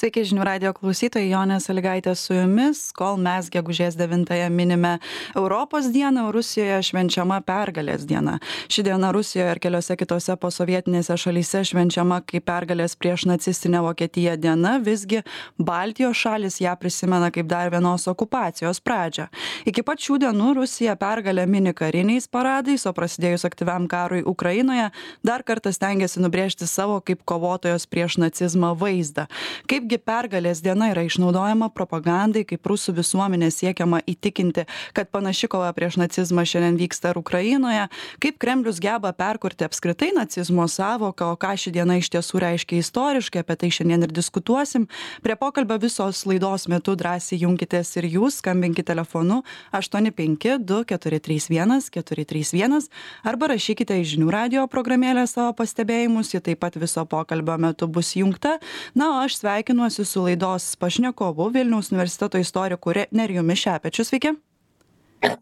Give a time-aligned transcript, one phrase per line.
[0.00, 2.86] Sveiki žinių radio klausytojai, Jonė Saligaitė su jumis.
[2.96, 4.94] Kol mes gegužės 9-ąją minime
[5.36, 8.38] Europos dieną, Rusijoje švenčiama pergalės diena.
[8.72, 14.78] Ši diena Rusijoje ir keliose kitose posovietinėse šalyse švenčiama kaip pergalės prieš nacistinę Vokietiją diena,
[14.80, 15.20] visgi
[15.58, 19.28] Baltijos šalis ją prisimena kaip dar vienos okupacijos pradžią.
[19.68, 24.88] Iki pat šių dienų Rusija pergalę mini kariniais paradais, o prasidėjus aktyviam karui Ukrainoje
[25.20, 29.28] dar kartą stengiasi nubrėžti savo kaip kovotojos prieš nacizmą vaizdą.
[29.68, 34.62] Kaip kaipgi pergalės diena yra išnaudojama propagandai kaip rusų visuomenę siekiama įtikinti
[34.94, 37.88] kad panaši kova prieš nacizmą šiandien vyksta ir ukrainoje.
[38.22, 43.42] Kaip kremlius geba perkurti apskritai nacizmo sąvoką o ką ši diena iš tiesų reiškia istoriškai
[43.42, 44.86] apie tai šiandien ir diskutuosim.
[45.22, 49.42] Prie pokalbio visos laidos metu drąsiai junkitės ir jūs skambinkit telefonu
[49.74, 52.86] aštuoni penki du keturi trys vienas keturi trys vienas
[53.24, 58.14] arba rašykite į žinių radijo programėlę savo pastebėjimus ji taip pat viso pokalbio metu bus
[58.14, 58.58] įjungta
[58.94, 64.28] na o aš sveikinu sveikinuosi su laidos pašnekovu vilniaus universiteto istoriku nerijumi šepečiu sveiki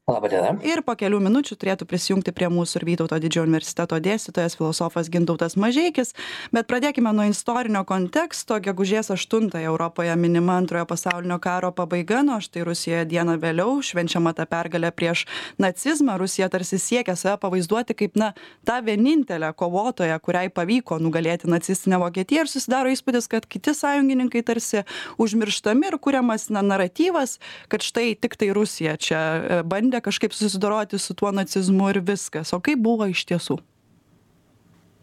[0.09, 0.57] Labą dieną.
[0.67, 5.55] Ir po kelių minučių turėtų prisijungti prie mūsų ir Vytauto didžiojo universiteto dėstytojas, filosofas Gintautas
[5.61, 6.15] Mažeikis.
[6.51, 8.57] Bet pradėkime nuo istorinio konteksto.
[8.65, 14.49] Gegužės 8 Europoje minima antrojo pasaulinio karo pabaiga, nuo štai Rusijoje dieną vėliau švenčiama ta
[14.51, 15.27] pergalė prieš
[15.63, 16.17] nacizmą.
[16.19, 18.33] Rusija tarsi siekia save pavaizduoti kaip, na,
[18.67, 24.83] tą vienintelę kovotoją, kuriai pavyko nugalėti nacistinę Vokietiją ir susidaro įspūdis, kad kiti sąjungininkai tarsi
[25.23, 29.23] užmirštami ir kuriamas na, naratyvas, kad štai tik tai Rusija čia
[29.69, 32.55] bandė kažkaip susidoroti su tuo nacizmu ir viskas.
[32.57, 33.59] O kaip buvo iš tiesų?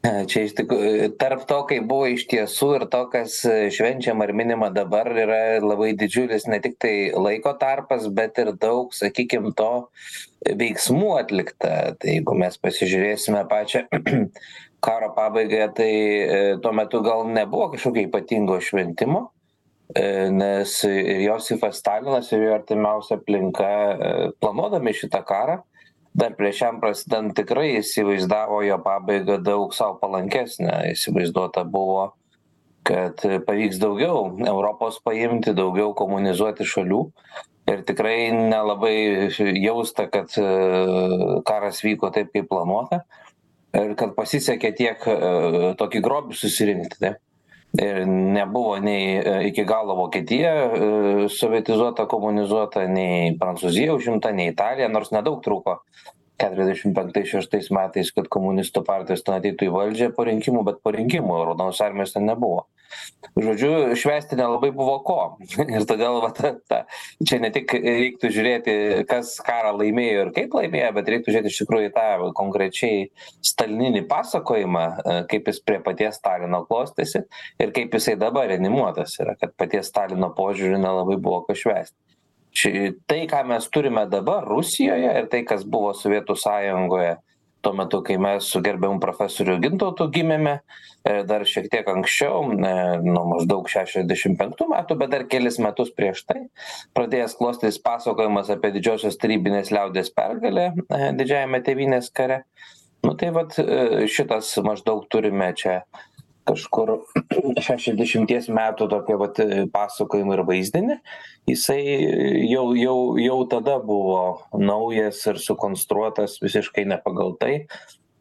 [0.05, 3.39] Čia iš tikrųjų, tarp to, kai buvo iš tiesų ir to, kas
[3.73, 8.93] švenčiama ir minima dabar, yra labai didžiulis ne tik tai laiko tarpas, bet ir daug,
[8.93, 9.71] sakykime, to
[10.45, 11.95] veiksmų atlikta.
[11.97, 13.87] Tai jeigu mes pasižiūrėsime pačią
[14.85, 19.31] karo pabaigą, tai e, tuo metu gal nebuvo kažkokio ypatingo šventimo,
[20.31, 24.11] nes ir Josifas Stalinas ir jo artimiausia aplinka e,
[24.41, 25.59] planuodami šitą karą,
[26.17, 30.81] dar prieš jam prasidant tikrai įsivaizdavo jo pabaigą daug savo palankesnę.
[30.95, 32.15] Įsivaizduota buvo,
[32.87, 37.03] kad pavyks daugiau Europos paimti, daugiau komunizuoti šalių.
[37.69, 40.49] Ir tikrai nelabai jausta, kad e,
[41.45, 43.05] karas vyko taip, kaip planuota.
[43.75, 45.07] Ir kad pasisekė tiek
[45.81, 47.01] tokį grobį susirinkti.
[47.01, 47.24] Taip
[47.83, 54.89] ir nebuvo nei e, iki galo vokietija e, sovietizuota komunizuota nei prancūzija užimta nei italija
[54.93, 55.81] nors nedaug trūko
[56.41, 60.95] keturiasdešim penktais šeštais metais kad komunistų partijos ten ateitų į valdžią po rinkimų bet po
[60.95, 62.67] rinkimų raudonos armijos ten nebuvo.
[63.35, 65.19] Žodžiu švęsti nelabai buvo ko.
[65.75, 66.81] Ir todėl va ta ta
[67.27, 68.75] čia ne tik reiktų žiūrėti
[69.11, 73.03] kas karą laimėjo ir kaip laimėjo bet reiktų žiūrėti iš tikrųjų į tą konkrečiai
[73.45, 77.25] stalininį pasakojimą e, kaip jis prie paties stalino klostėsi
[77.63, 82.14] ir kaip jisai dabar reanimuotas yra kad paties stalino požiūriu nelabai buvo ko švęsti
[82.55, 87.17] ši tai ką mes turime dabar rusijoje ir tai kas buvo sovietų sąjungoje
[87.65, 92.73] tuo metu kai mes su gerbiamu profesoriu gintautu gimėme e, dar šiek tiek anksčiau e,
[93.07, 96.41] nuo maždaug šešiasdešim penktų metų bet dar kelis metus prieš tai
[96.97, 102.45] pradėjęs klostytis pasakojimas apie didžiosios tarybinės liaudies pergalę e, didžiajame tėvynės kare.
[103.05, 103.57] Nu tai vat
[104.09, 105.83] šitas maždaug turime čia
[106.49, 106.99] kažkur
[107.67, 109.41] šešiasdešimties metų tokią vat
[109.75, 110.97] pasakojimą ir vaizdinį.
[111.51, 111.81] Jisai
[112.51, 117.55] jau jau jau tada buvo naujas ir sukonstruotas visiškai ne pagal tai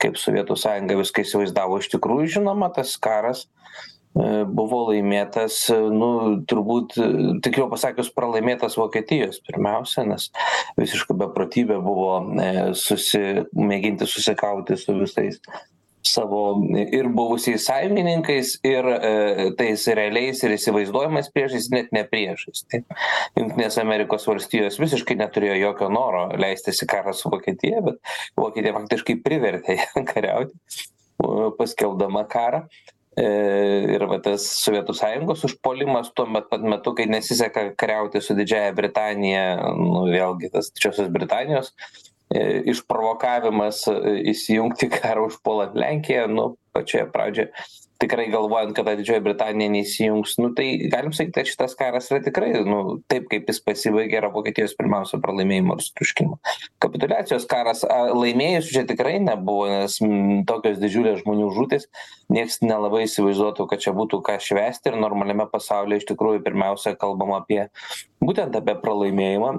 [0.04, 1.80] kaip sovietų sąjunga viską įsivaizdavo.
[1.80, 6.10] Iš tikrųjų žinoma tas karas e, buvo laimėtas nu
[6.50, 6.98] turbūt
[7.46, 10.28] tikriau pasakius pralaimėtas vokietijos pirmiausia nes
[10.80, 15.40] visiška beprotybė buvo e, susi mėginti susikauti su visais
[16.04, 16.42] savo
[16.92, 22.66] ir buvusiais sąjungininkais ir e, tais realiais ir įsivaizduojamais priešais net ne priešais.
[22.70, 22.82] Tai
[23.40, 28.02] jungtinės amerikos valstijos visiškai neturėjo jokio noro leistis į karą su vokietija bet
[28.40, 30.84] vokietija faktiškai privertė ją kariauti
[31.60, 32.66] paskelbdama karą.
[33.14, 33.26] E,
[33.94, 38.72] ir va tas Sovietų sąjungos užpolimas tuo met pat metu, kai nesiseka kariauti su Didžiaja
[38.74, 39.44] Britanija,
[39.78, 42.13] nu vėlgi tas Didžiosios Britanijos E,
[42.74, 47.52] išprovokavimas e, įsijungti karą užpuolant Lenkiją, nu, pačioje pradžioje,
[48.04, 52.50] tikrai galvojant, kad Didžioji Britanija neįsijungs, nu, tai galim sakyti, kad šitas karas yra tikrai,
[52.68, 56.40] nu, taip kaip jis pasibaigė, yra Vokietijos pirmiausia pralaimėjimo ir sutuškimo.
[56.84, 60.00] Kapitulacijos karas laimėjus čia tikrai nebuvo, nes
[60.50, 61.88] tokios didžiulės žmonių žūtis,
[62.34, 67.40] nieks nelabai įsivaizduotų, kad čia būtų ką švesti ir normaliame pasaulyje iš tikrųjų pirmiausia kalbama
[67.44, 67.68] apie
[68.24, 69.56] būtent apie pralaimėjimą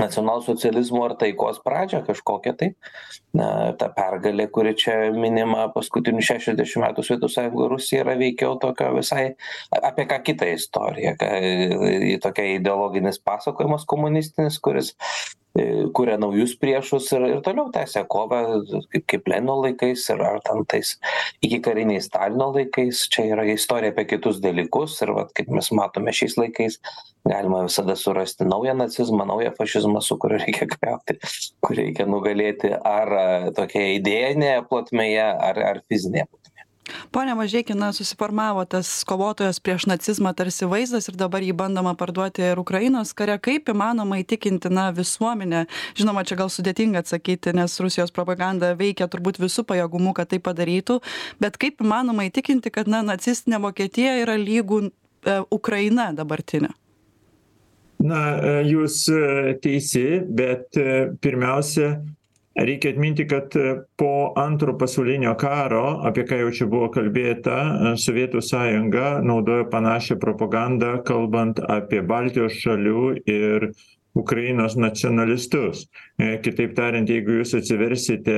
[0.00, 2.70] nacionalsocializmo ar taikos pradžią kažkokią tai
[3.36, 3.48] na
[3.80, 9.26] ta pergalė kuri čia minima paskutinius šešiasdešim metų sovietų sąjungoj rusija yra veikiau tokio visai
[9.80, 11.30] apie ką kitą istoriją ką
[12.26, 14.94] tokia ideologinis pasakojimas komunistinis kuris
[15.94, 18.40] kuria naujus priešus ir ir toliau tęsia kovą
[18.92, 20.96] kaip kaip lenino laikais ir ar ten tais
[21.42, 23.06] ikikariniais stalino laikais.
[23.10, 26.78] Čia yra istorija apie kitus dalykus ir vat kaip mes matome šiais laikais
[27.26, 31.18] galima visada surasti naują nacizmą naują fašizmą su kuriuo reikia kariauti
[31.60, 33.12] kur reikia nugalėti ar
[33.58, 36.30] tokioje idėjinėje plotmėje ar ar fizinėje
[37.10, 42.44] pone mažeiki na susiformavo tas kovotojas prieš nacizmą tarsi vaizdas ir dabar jį bandoma parduoti
[42.52, 43.38] ir ukrainos kare.
[43.38, 45.66] Kaip įmanoma įtikinti na visuomenę?
[45.98, 51.00] Žinoma čia gal sudėtinga atsakyti nes rusijos propaganda veikia turbūt visu pajėgumu kad tai padarytų
[51.40, 56.74] bet kaip įmanoma įtikinti kad na nacistinė vokietija yra lygu e, ukraina dabartinė?
[58.00, 61.98] Na e, jūs e, teisi bet e, pirmiausia
[62.54, 63.54] reikia atminti kad
[63.96, 70.98] po antro pasaulinio karo apie ką jau čia buvo kalbėta sovietų sąjunga naudojo panašią propagandą
[71.06, 73.70] kalbant apie baltijos šalių ir
[74.18, 75.84] ukrainos nacionalistus.
[76.18, 78.34] Kitaip tariant jeigu jūs atsiversite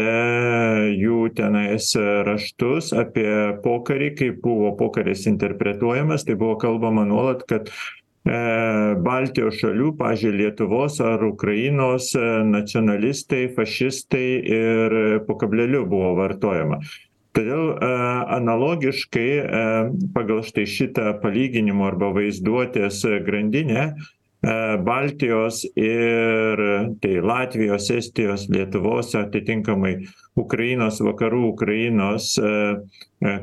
[0.92, 1.88] jų tenais
[2.28, 9.92] raštus apie pokarį kaip buvo pokaris interpretuojamas tai buvo kalbama nuolat kad E, baltijos šalių
[9.98, 14.96] pavyzdžiui lietuvos ar ukrainos e, nacionalistai fašistai ir
[15.26, 16.78] po kableliu buvo vartojama.
[17.34, 17.90] Todėl e,
[18.38, 19.28] analogiškai
[20.14, 23.90] pagal štai šitą palyginimo arba vaizduotės grandinę
[24.42, 26.62] baltijos ir
[27.00, 29.92] tai latvijos estijos lietuvos atitinkamai
[30.34, 32.32] ukrainos vakarų ukrainos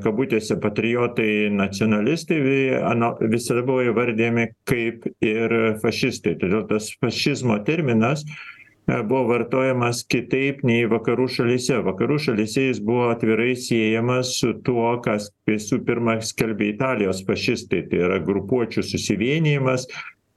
[0.04, 2.42] kabutėse patriotai nacionalistai
[3.32, 6.36] visada buvo įvardijami kaip ir fašistai.
[6.42, 8.26] Todėl tas fašizmo terminas
[8.90, 11.80] buvo vartojamas kitaip nei vakarų šalyse.
[11.86, 17.86] Vakarų šalyse jis buvo atvirai siejamas su tuo kas visų pirma skelbė italijos fašistai.
[17.88, 19.88] Tai yra grupuočių susivienijimas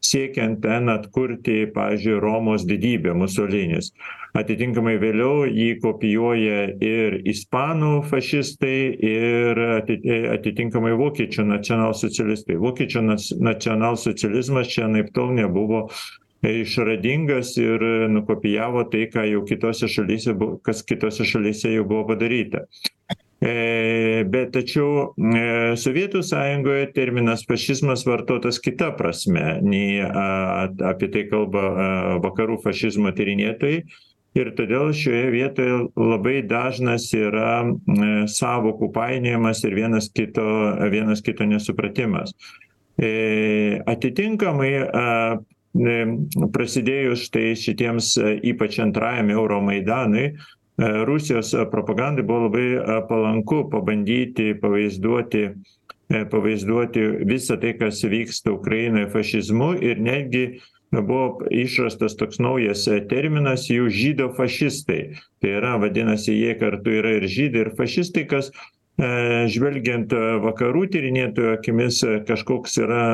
[0.02, 3.93] siekiant ten atkurti pavyzdžiui romos didybę musolinis.
[4.38, 8.78] Atitinkamai vėliau jį kopijuoja ir ispanų fašistai
[9.08, 9.99] ir ati
[10.32, 12.56] atitinkamai vokiečių nacionalsocialistai.
[12.62, 15.87] Vokiečių nac nacionalsocializmas čia anaiptol nebuvo
[16.43, 22.64] išradingas ir nukopijavo tai ką jau kitose šalyse bu kas kitose šalyse jau buvo padaryta
[23.43, 29.59] e bet tačiau e sovietų sąjungoje terminas fašizmas vartotas kita prasme.
[29.67, 31.89] Nei a apie tai kalba a
[32.23, 33.83] vakarų fašizmo tyrinėtojai.
[34.33, 40.47] Ir todėl šioje vietoje labai dažnas yra e sąvokų painiojimas ir vienas kito
[40.95, 42.33] vienas kito nesupratimas.
[42.97, 45.09] E atitinkamai a
[45.73, 46.00] e
[46.53, 48.15] prasidėjus štai šitiems
[48.45, 55.43] ypač antrajam euromaidanui E, rusijos propagandai buvo labai e, palanku pabandyti pavaizduoti
[56.09, 60.61] e, pavaizduoti visa tai kas vyksta ukrainoj fašizmu ir netgi
[60.93, 65.01] buvo išrastas toks naujas terminas jų žydofašistai
[65.41, 70.12] tai yra vadinasi jie kartu yra ir žydai ir fašistai kas E, žvelgiant
[70.44, 73.05] vakarų tyrinėtojų akimis kažkoks yra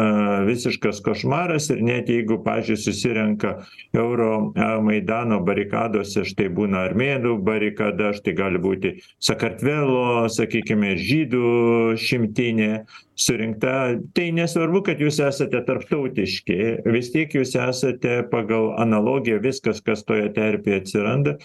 [0.48, 3.52] visiškas košmaras ir net jeigu pavyzdžiui susirenka
[3.94, 4.50] euro
[4.82, 12.84] maidano barikadose štai būna armėnų barikada štai gali būti sakartvelo sakykime žydų šimtinė
[13.18, 14.02] surinkta.
[14.14, 16.60] Tai nesvarbu kad jūs esate tarptautiški
[16.90, 21.38] vis tiek jūs esate pagal analogiją viskas kas toje terpėje atsiranda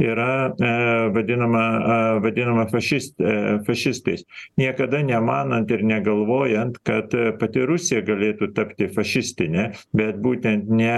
[0.00, 0.72] yra e
[1.14, 4.24] vadinama a vadinama fašist e fašistais.
[4.56, 10.96] Niekada nemanant ir negalvojant kad pati rusija galėtų tapti fašistine bet būtent ne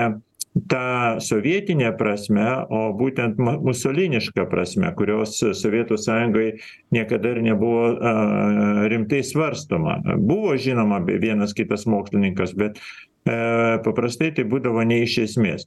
[0.70, 6.52] ta sovietine prasme o būtent musoliniška prasme kurios sovietų sąjungoj
[6.94, 7.88] niekada ir nebuvo
[8.90, 9.98] rimtai svarstoma.
[10.18, 12.78] Buvo žinoma vienas kitas mokslininkas bet
[13.26, 13.38] e
[13.82, 15.66] paprastai tai būdavo ne iš esmės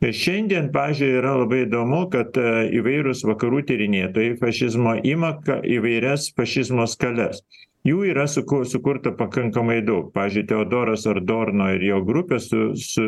[0.00, 2.36] šiandien pavyzdžiui yra labai įdomu kad
[2.80, 5.34] įvairūs vakarų tyrinėtojai fašizmo ima
[5.76, 7.44] įvairias fašizmo skales
[7.86, 10.10] jų yra suku sukurta pakankamai daug.
[10.14, 13.06] Pavyzdžiui teodoras adorno ir jo grupė su su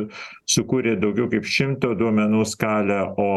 [0.48, 3.28] sukūrė daugiau kaip šimto duomenų skalę o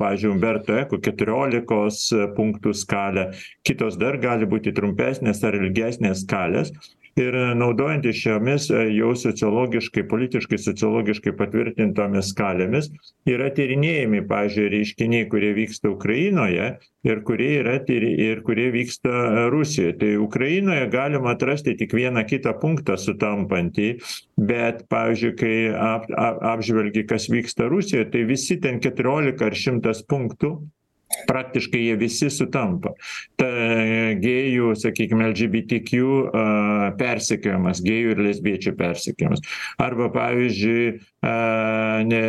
[0.00, 3.30] pavyzdžiui umberto eko keturiolikos punktų skalę.
[3.66, 6.74] Kitos dar gali būti trumpesnės ar ilgesnės skalės
[7.20, 12.90] ir naudojantis šiomis jau sociologiškai politiškai sociologiškai patvirtintomis skalėmis
[13.30, 16.68] yra tyrinėjami pavyzdžiui reiškiniai kurie vyksta ukrainoje
[17.06, 22.56] ir kurie yra tyri ir kurie vyksta rusijoj tai ukrainoje galima atrasti tik vieną kitą
[22.60, 23.90] punktą sutampantį
[24.50, 30.02] bet pavyzdžiui kai ap ap apžvelgi kas vyksta rusijoj tai visi ten keturiolika ar šimtas
[30.10, 30.56] punktų
[31.28, 32.94] praktiškai jie visi sutampa.
[33.40, 33.48] Ta
[34.20, 36.02] gėjų sakykim lgbtq
[36.34, 36.44] a
[37.00, 39.44] persekiojimas gėjų ir lesbiečių persekiojimas.
[39.82, 41.36] Arba pavyzdžiui a
[42.06, 42.24] ne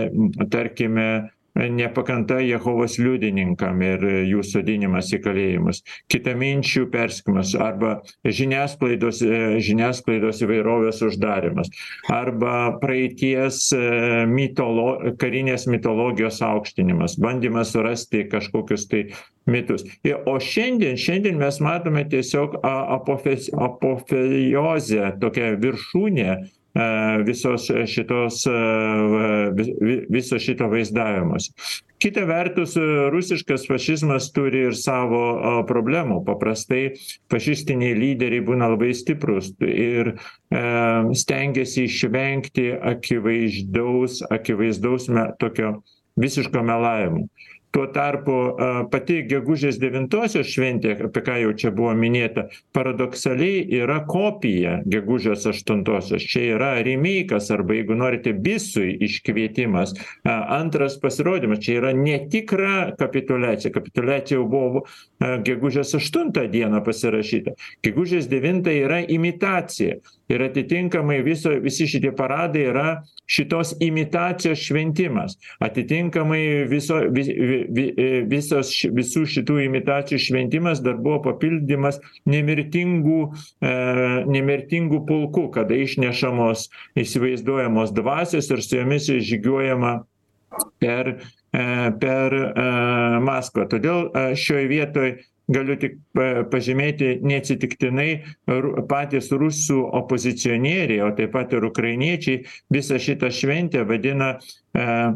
[0.51, 1.09] tarkime
[1.55, 5.81] nepakanta jehovos liudininkam ir jų sodinimas į kalėjimus.
[6.11, 7.93] Kitaminčių persekiojimas arba
[8.25, 9.21] žiniasklaidos
[9.63, 11.71] žiniasklaidos įvairovės uždarymas
[12.11, 13.69] arba praeities
[14.31, 19.05] mitolo karinės mitologijos aukštinimas bandymas surasti kažkokius tai
[19.49, 19.85] mitus.
[20.03, 26.29] I o šiandien šiandien mes matome tiesiog a apofes apofėjozę tokia viršūnė
[26.75, 28.61] a visos šitos a
[29.55, 31.53] vi viso šito vaizdavimosi
[32.05, 32.75] kita vertus
[33.11, 36.19] rusiškas fašizmas turi ir savo a problemų.
[36.27, 36.83] Paprastai
[37.31, 40.11] fašistiniai lyderiai būna labai stiprūs ir
[40.53, 45.79] a stengiasi išvengti akivaizdaus akivaizdaus me tokio
[46.19, 47.25] visiško melavimo
[47.75, 48.35] tuo tarpu
[48.91, 56.23] pati gegužės devintosios šventė apie ką jau čia buvo minėta paradoksaliai yra kopija gegužės aštuntosios.
[56.23, 59.95] Čia yra rymeikas arba jeigu norite bisui iškvietimas.
[60.23, 63.73] Antras pasirodymas čia yra netikra kapituliacija.
[63.75, 64.85] Kapituliacija jau buvo
[65.19, 67.57] gegužės aštuntą dieną pasirašyta.
[67.83, 69.99] Gegužės devintą yra imitacija.
[70.31, 72.87] Ir atitinkamai viso visi šitie paradai yra
[73.29, 75.35] šitos imitacijos šventimas.
[75.61, 77.85] Atitinkamai viso vi vi vi
[78.29, 83.21] visos visų šitų imitacijų šventimas dar buvo papildymas nemirtingų
[83.61, 83.75] a
[84.29, 86.69] nemirtingų pulkų kada išnešamos
[86.99, 89.95] įsivaizduojamos dvasios ir su jomis žygiuojama
[90.79, 91.17] per
[91.55, 93.67] a per a maskvą.
[93.71, 95.15] Todėl a šioj vietoj
[95.51, 98.09] galiu tik pa pažymėti neatsitiktinai
[98.89, 102.41] patys rusų opozicionieriai o taip pat ir ukrainiečiai
[102.73, 104.35] visą šitą šventę vadina
[104.73, 105.13] a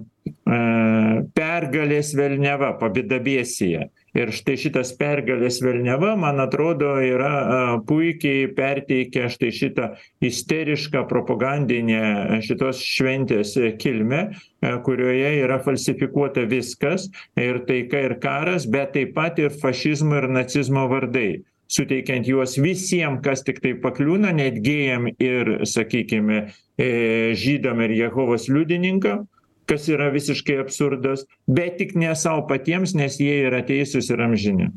[1.35, 9.51] pergalės velniava pobėdobėsija ir štai šitas pergalės velniava man atrodo yra a puikiai perteikia štai
[9.53, 9.89] šitą
[10.25, 14.23] isterišką propagandinę šitos šventės kilmę
[14.65, 17.09] a kurioje yra falsifikuota viskas
[17.39, 23.19] ir taika ir karas bet taip pat ir fašizmo ir nacizmo vardai suteikiant juos visiem
[23.25, 26.47] kas tiktai pakliūna net gėjam ir sakykime
[26.81, 26.89] e
[27.37, 29.27] žydam ir jehovos liudininkam
[29.69, 31.25] kas yra visiškai absurdas
[31.59, 34.71] bet tik ne sau patiems nes jie yra teisūs ir amžini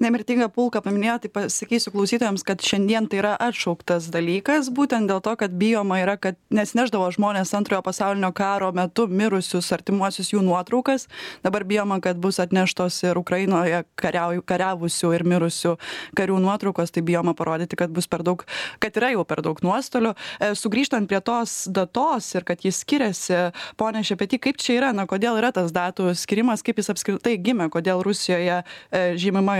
[0.00, 5.34] nemirtingą pulką paminėjot tai pasakysiu klausytojams kad šiandien tai yra atšauktas dalykas būtent dėl to
[5.40, 11.06] kad bijoma yra kad nes nešdavo žmonės antrojo pasaulinio karo metu mirusius artimuosius jų nuotraukas.
[11.44, 15.76] Dabar bijoma kad bus atneštos ir ukrainoje kariauj kariavusių ir mirusių
[16.18, 18.44] karių nuotraukos tai bijoma parodyti kad bus per daug
[18.80, 20.14] kad yra jau per daug nuostolių.
[20.40, 23.40] E sugrįžtant prie tos datos ir kad ji skiriasi
[23.80, 27.70] pone šepety kaip čia yra na kodėl yra tas datų skyrimas kaip jis apskritai gimė
[27.72, 29.04] kodėl rusijoje e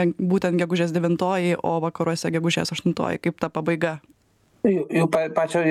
[0.01, 3.99] žymima būtent gegužės devintoji o vakaruose gegužės aštuntoji kaip ta pabaiga?
[4.67, 5.65] Jau jau pa pačioj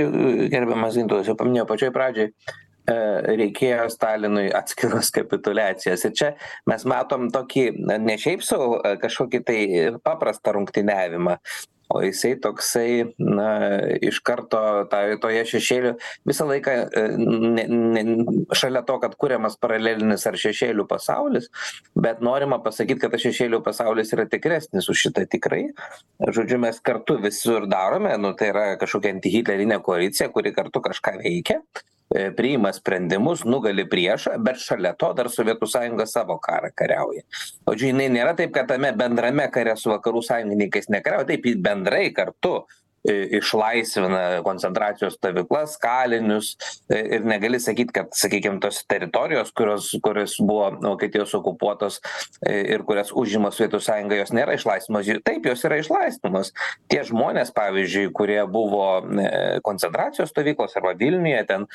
[0.50, 2.30] gerbiamas gintautas jau paminėjo pačioj pradžioj
[2.90, 2.96] e
[3.38, 6.06] reikėjo stalinui atskiros kapituliacijos.
[6.06, 6.30] Ir čia
[6.70, 7.66] mes matom tokį
[8.02, 9.60] ne šiaip sau kažkokį tai
[10.06, 11.38] paprastą rungtyniavimą
[11.90, 13.50] o jisai toksai na
[14.06, 15.94] iš karto tą toje šešėlių
[16.30, 16.76] visą laiką
[17.18, 18.04] ne ne
[18.62, 21.50] šalia to kad kuriamas paralelinis ar šešėlių pasaulis
[22.08, 27.18] bet norima pasakyt kad tas šešėlių pasaulis yra tikresnis už šitą tikrąjį žodžiu mes kartu
[27.26, 31.64] visur darome nu tai yra kažkokia antihitlerinė koalicija kuri kartu kažką veikia
[32.10, 37.22] priima sprendimus nugali priešą bet šalia to dar sovietų sąjunga savo karą kariauja.
[37.68, 42.08] Žodžiu jinai nėra taip kad tame bendrame kare su vakarų sąjungininkais nekariauja taip ji bendrai
[42.16, 42.64] kartu
[43.40, 46.56] išlaisvina koncentracijos stovyklas kalinius
[46.90, 52.00] ir negali sakyt kad sakykim tos teritorijos kurios kurios buvo vokietijos okupuotos
[52.50, 56.54] ir kurias užima sovietų sąjunga jos nėra išlaisvinamos taip jos yra išlaisvinamos
[56.92, 58.88] tie žmonės pavyzdžiui kurie buvo
[59.66, 61.68] koncentracijos stovyklose arba vilniuje ten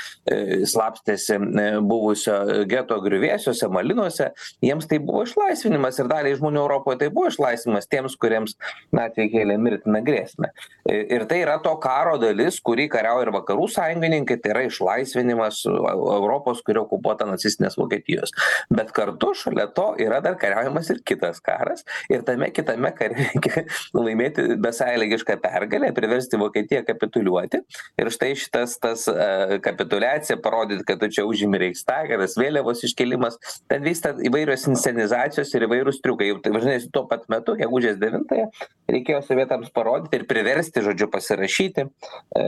[0.74, 1.38] slapstėsi
[1.84, 4.30] buvusio geto griuvėsiuose malynose
[4.64, 8.56] jiems tai buvo išlaisvinimas ir daliai žmonių europoj tai buvo išlaisvinimas tiems kuriems
[8.94, 10.52] naciai kėlė mirtiną grėsmę
[10.90, 15.62] ir ir tai yra to karo dalis kurį kariauja ir vakarų sąjungininkai tai yra išlaisvinimas
[15.66, 18.34] europos kuri okupuota nacistinės vokietijos.
[18.72, 23.64] Bet kartu šalia to yra dar kariaujamas ir kitas karas ir tame kitame kare reikia
[23.96, 27.62] laimėti besąlygišką pergalę priversti vokietiją kapituliuoti.
[28.00, 29.06] Ir štai šitas tas
[29.64, 33.40] kapituliacija parodyt kad tu čia užimi reichstagą tas vėliavos iškėlimas
[33.70, 36.30] ten vyksta įvairios inscenizacijos ir įvairūs triukai.
[36.32, 38.50] Jau tai vadinasi tuo pat metu gegužės devintąją
[38.90, 41.80] reikėjo sovietams parodyti ir priversti žodžiu pasirašyti.
[42.36, 42.40] E,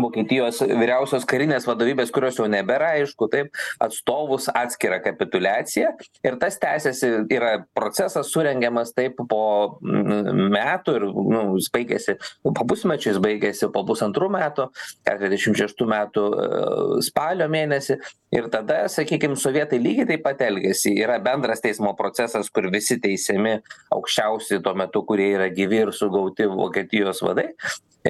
[0.00, 5.92] vokietijos vyriausios karinės vadovybės kurios jau nebėra aišku taip atstovus atskirą kapituliaciją.
[6.26, 13.12] Ir tas tęsiasi yra procesas surengiamas taip po metų ir nu jis baigėsi po pusmečio
[13.12, 14.68] jis baigėsi po pusantrų metų
[15.06, 16.46] keturiasdešim šeštų metų e,
[17.06, 17.98] spalio mėnesį.
[18.36, 23.56] Ir tada sakykim sovietai lygiai taip pat elgiasi yra bendras teismo procesas kur visi teisiami
[23.94, 27.52] aukščiausi tuo metu kurie yra gyvi ir sugauti vokietijos vadai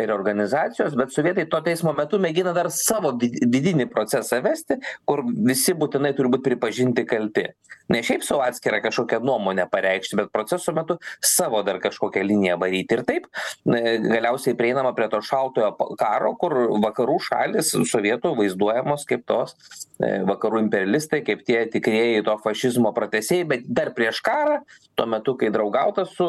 [0.02, 4.78] ir organizacijos bet sovietai to teismo metu mėgina dar savo vidinį procesą vesti
[5.08, 7.46] kur visi būtinai turi būt pripažinti kalti.
[7.92, 12.96] Ne šiaip sau atskirą kažkokią nuomonę pareikšti bet proceso metu savo dar kažkokią liniją varyti.
[12.96, 13.28] Ir taip
[13.66, 19.54] galiausiai prieinama prie to šaltojo karo kur vakarų šalys sovietų vaizduojamos kaip tos
[20.00, 24.60] e, vakarų imperialistai kaip tie tikrieji to fašizmo pratęsėjai bet dar prieš karą
[24.96, 26.26] tuo metu kai draugauta su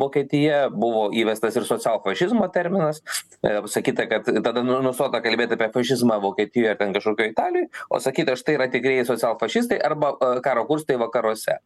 [0.00, 3.02] vokietija buvo įvestas ir socialfašizmo terminas.
[3.42, 8.00] Metais sakyta kad tada nu nustota kalbėt apie fašizmą vokietijoj ar ten kažkokioj italijoj o
[8.00, 10.12] sakyta štai yra tikrieji socialfašistai arba
[10.44, 11.58] karo kurstai vakaruose.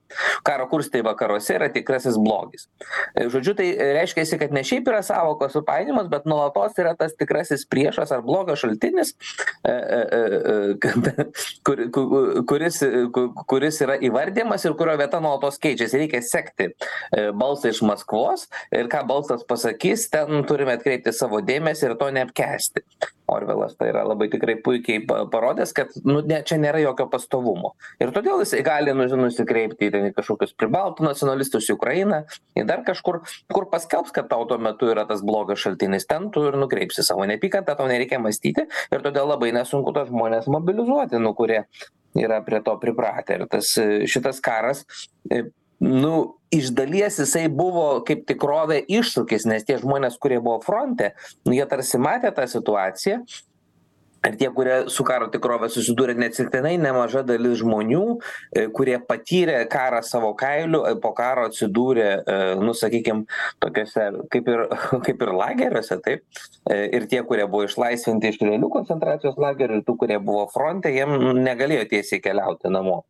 [0.47, 2.69] Karo kurstai vakaruose yra tikrasis blogis.
[3.16, 8.12] Žodžiu tai reiškiasi kad ne šiaip yra sąvokos supainiojimas bet nuolatos yra tas tikrasis priešas
[8.14, 11.11] ar blogio šaltinis e, e, e, kad
[11.66, 12.07] kur ku
[12.49, 12.83] kuris
[13.14, 16.02] ku kuris yra įvardijamas ir kurio vieta nuolatos keičiasi.
[16.02, 16.71] Reikia sekti
[17.38, 22.85] balsą iš maskvos ir ką balsas pasakys ten turime atkreipti savo dėmesį ir to neapkęsti
[23.33, 27.73] orvelas tai yra labai tikrai puikiai parodęs kad nu ne čia nėra jokio pastovumo.
[28.03, 32.23] Ir todėl jisai gali nu nusikreipti ten į kažkokius pribaltų nacionalistus į ukrainą
[32.59, 36.45] į dar kažkur kur paskelbs kad tau tuo metu yra tas blogio šaltinis ten tu
[36.51, 41.35] ir nukreipsi savo neapykantą tau nereikia mąstyti ir todėl labai nesunku tuos žmones mobilizuoti nu
[41.39, 41.65] kurie
[42.19, 43.39] yra prie to pripratę.
[43.39, 43.73] Ir tas
[44.13, 44.85] šitas karas
[45.83, 46.17] nu
[46.53, 51.15] iš dalies jisai buvo kaip tikrovė iššūkis nes tie žmonės kurie buvo fronte
[51.49, 53.23] nu jie tarsi matė tą situaciją.
[54.23, 58.03] Ir tie kurie su karo tikrove susidūrė neatsitiktinai nemaža dalis žmonių
[58.77, 62.07] kurie patyrė karą savo kailiu po karo atsidūrė
[62.62, 63.25] nu sakykim
[63.65, 64.65] tokiuose kaip ir
[65.09, 66.23] kaip ir lageriuose taip.
[66.71, 71.19] Ir tie kurie buvo išlaisvinti iš realių koncentracijos lagerių ir tų kurie buvo fronte jiem
[71.42, 73.03] negalėjo tiesiai keliauti namo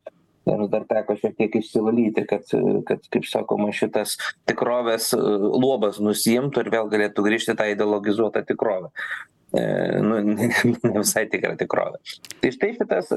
[0.49, 2.49] jiems dar teko šiek tiek išsivalyti kad
[2.89, 4.17] kad kaip sakoma šitas
[4.51, 8.91] tikrovės luobas nusiimtų ir vėl galėtų grįžti į tą ideologizuotą tikrovę
[9.53, 10.49] nu ne
[10.85, 12.01] ne visai tikra tikrovė.
[12.43, 13.13] Tai štai šitas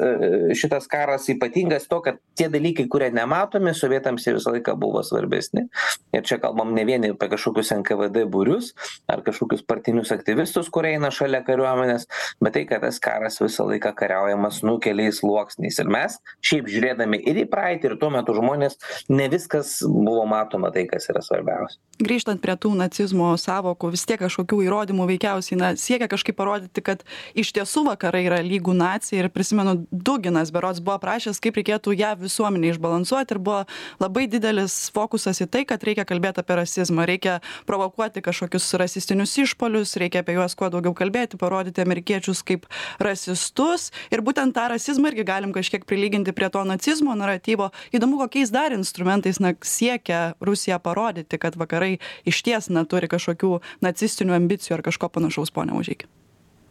[0.59, 5.67] šitas karas ypatingas tuo kad tie dalykai kurie nematomi sovietams jie visą laiką buvo svarbesni.
[6.15, 8.73] Ir čia kalbam ne vien apie kažkokius nkvd būrius
[9.11, 12.07] ar kažkokius partinius aktyvistus kurie eina šalia kariuomenės
[12.43, 15.79] bet tai kad tas karas visą laiką kariaujamas nu keliais sluoksniais.
[15.81, 18.77] Ir mes šiaip žiūrėdami ir į praeitį ir tuo metu žmonės
[19.09, 21.79] ne viskas buvo matoma tai kas yra svarbiausia.
[21.95, 27.03] Grįžtant prie tų nacizmo sąvokų vis tiek kažkokių įrodymų veikiausiai na siekia kažkaip parodyti kad
[27.35, 32.19] iš tiesų vakarai yra lygu nacija ir prisimenu duginas berods buvo aprašęs kaip reikėtų jav
[32.19, 33.65] visuomenę išbalansuot ir buvo
[33.99, 39.95] labai didelis fokusas į tai kad reikia kalbėt apie rasizmą reikia provokuoti kažkokius rasistinius išpuolius
[39.97, 42.65] reikia apie juos kuo daugiau kalbėti parodyti amerikiečius kaip
[42.99, 47.71] rasistus ir būtent tą rasizmą irgi galim kažkiek prilyginti prie to nacizmo naratyvo.
[47.93, 54.37] Įdomu kokiais dar instrumentais na siekia rusija parodyti kad vakarai išties na turi kažkokių nacistinių
[54.39, 56.14] ambicijų ar kažko panašaus pone mažeiki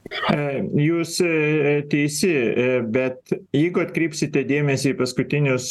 [0.04, 1.16] Jūs
[1.88, 2.32] teisi,
[2.92, 5.70] bet jeigu atkreipsite dėmesį į paskutinius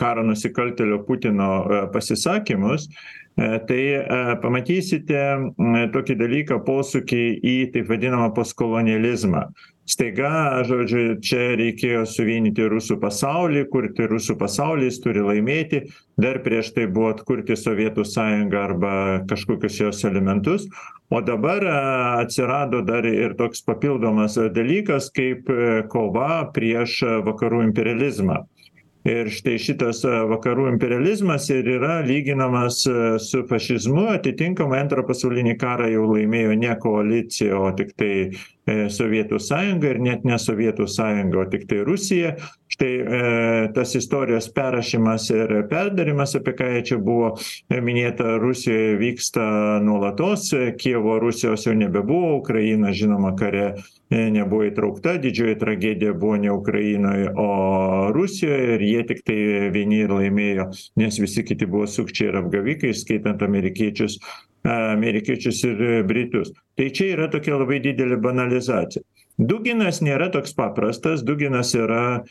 [0.00, 1.50] karo nusikaltelio Putino
[1.92, 2.88] pasisakymus,
[3.38, 3.82] tai
[4.42, 5.20] pamatysite
[5.94, 9.46] tokį dalyką posūkį į taip vadinamą postkolonializmą.
[9.90, 15.80] Staiga žodžiu čia reikėjo suvienyti rusų pasaulį kurti rusų pasaulį jis turi laimėti.
[16.20, 18.92] Dar prieš tai buvo atkurti sovietų sąjungą arba
[19.30, 20.68] kažkokius jos elementus.
[21.10, 21.66] O dabar
[22.20, 25.50] atsirado dar ir toks papildomas dalykas kaip
[25.90, 28.44] kova prieš vakarų imperializmą
[29.08, 32.82] ir štai šitas vakarų imperializmas ir yra lyginamas
[33.24, 34.10] su fašizmu.
[34.16, 38.12] Atitinkamai antrą pasaulinį karą jau laimėjo ne koalicija o tiktai
[38.68, 42.34] sovietų sąjunga ir net ne sovietų sąjunga o tiktai rusija.
[42.70, 42.90] Štai
[43.74, 47.32] tas istorijos perrašymas ir perdarimas apie ką čia buvo
[47.70, 49.46] minėta rusijoje vyksta
[49.82, 57.26] nuolatos kijevo rusijos jau nebebuvo ukraina žinoma kare nebuvo įtraukta didžioji tragedija buvo ne ukrainoj
[57.34, 57.48] o
[58.14, 59.40] rusijoj ir jie tiktai
[59.74, 60.70] vieni ir laimėjo
[61.02, 64.20] nes visi kiti buvo sukčiai ir apgavikai įskaitant amerikiečius
[64.64, 66.52] amerikiečius ir britus.
[66.76, 69.04] Tai čia yra tokia labai didelė banalizacija.
[69.40, 72.26] Duginas nėra toks paprastas duginas yra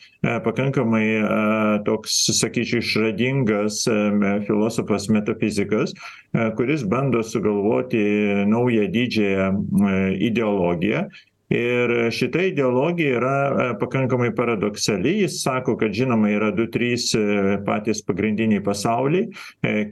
[0.46, 3.82] pakankamai toks sakyčiau išradingas
[4.46, 5.96] filosofas metafizikas
[6.60, 8.04] kuris bando sugalvoti
[8.52, 9.50] naują didžiąją
[10.30, 11.08] ideologiją
[11.50, 15.16] ir šita ideologija yra pakankamai paradoksali.
[15.24, 17.10] Jis sako kad žinoma yra du trys
[17.66, 19.30] patys pagrindiniai pasauliai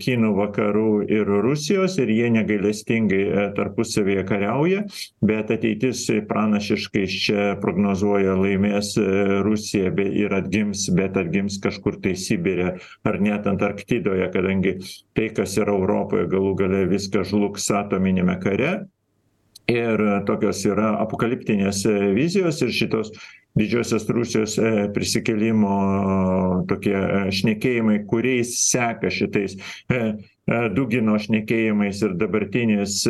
[0.02, 4.84] kinų vakarų ir rusijos ir jie negailestingai tarpusavyje kariauja
[5.26, 8.94] bet ateitis pranašiškai čia prognozuoja laimės
[9.46, 12.76] rusija bei ir atgims bet atgims kažkur tai sibire
[13.08, 14.78] ar net antarktidoje kadangi
[15.18, 18.74] tai kas yra europoje galų gale viskas žlugs atominiame kare
[19.72, 21.82] ir tokios yra apokaliptinės
[22.16, 23.12] vizijos ir šitos
[23.58, 24.56] didžiosios rusijos
[24.96, 25.74] prisikėlimo
[26.70, 26.96] tokie
[27.40, 29.60] šnekėjimai kuriais seka šitais
[30.48, 33.02] dugino šnekėjimais ir dabartinis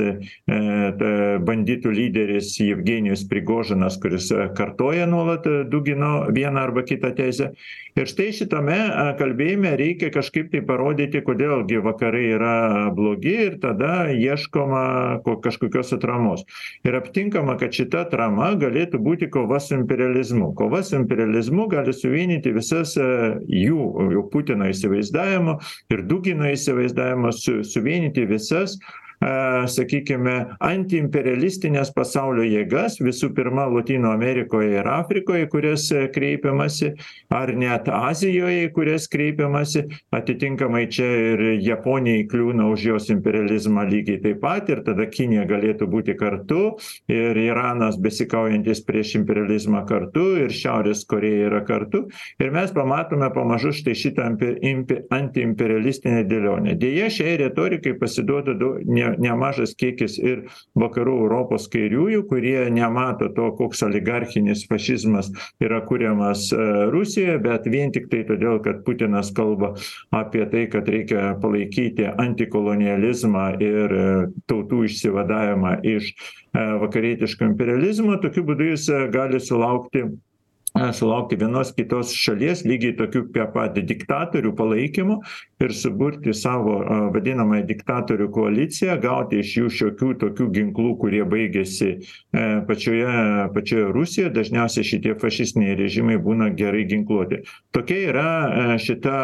[1.48, 7.52] banditų lyderis jevgenijus prigožinas kuris kartoja nuolat dugino vieną arba kitą tezę.
[7.98, 8.78] Ir štai šitame
[9.18, 12.58] kalbėjime reikia kažkaip tai parodyti kodėl gi vakarai yra
[12.94, 16.44] blogi ir tada ieškoma ko kažkokios atramos.
[16.86, 20.52] Ir aptinkama kad šita atrama galėtų būti kova su imperializmu.
[20.58, 25.58] Kova su imperializmu gali suvienyti visas jų jau putino įsivaizdavimu
[25.94, 26.50] ir dugino
[27.30, 28.78] įsivaizdavimu su suvienyti visas
[29.22, 36.92] sakykime antiimperialistines pasaulio jėgas visų pirma lotynų amerikoje ir afrikoje į kurias kreipiamasi
[37.34, 39.86] ar net azijoje į kurias kreipiamasi.
[40.14, 45.90] Atitinkamai čia ir japonija įkliūna už jos imperializmą lygiai taip pat ir tada kinija galėtų
[45.90, 46.78] būti kartu
[47.12, 52.06] ir iranas besikaujantis prieš imperializmą kartu ir šiaurės korėja yra kartu.
[52.42, 56.78] Ir mes pamatome pamažu štai šitą impe impe antiimperialistinę dėlionę.
[56.80, 60.44] Deja šiai retorikai pasiduoda du ne nemažas kiekis ir
[60.80, 65.32] vakarų europos kairiųjų kurie nemato to koks oligarchinis fašizmas
[65.64, 66.50] yra kuriamas
[66.94, 69.74] rusijoje bet vien tiktai todėl kad putinas kalba
[70.16, 73.98] apie tai kad reikia palaikyti antikolonializmą ir
[74.50, 76.14] tautų išsivadavimą iš
[76.54, 78.18] vakarietiško imperializmo.
[78.22, 80.08] Tokiu būdu jis gali sulaukti
[80.94, 85.22] sulaukti vienos kitos šalies lygiai tokių pat diktatorių palaikymo
[85.60, 86.78] ir suburti savo
[87.14, 91.90] vadinamąją diktatorių koaliciją gauti iš jų šiokių tokių ginklų kurie baigiasi
[92.68, 93.14] pačioje
[93.56, 94.34] pačioje rusijoje.
[94.38, 97.42] Dažniausiai šitie fašistiniai režimai būna gerai ginkluoti.
[97.74, 98.30] Tokia yra
[98.82, 99.18] šita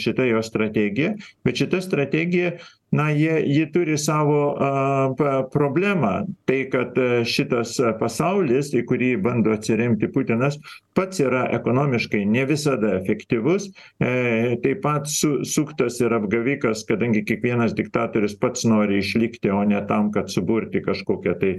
[0.00, 2.56] šita jo strategija bet šita strategija
[2.94, 6.26] na jie ji turi savo a problemą.
[6.46, 10.58] Tai kad šitas pasaulis į kurį bando atsiremti putinas
[10.94, 13.66] pats yra ekonomiškai ne visada efektyvus
[13.98, 19.80] e taip pat su suktas ir apgavikas kadangi kiekvienas diktatorius pats nori išlikti o ne
[19.88, 21.52] tam kad suburti kažkokią tai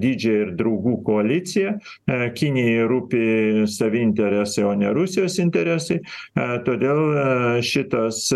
[0.00, 1.76] didžią ir draugų koaliciją.
[2.38, 3.22] Kinijai rūpi
[3.70, 6.00] savi interesai o ne rusijos interesai.
[6.66, 8.26] Todėl šitas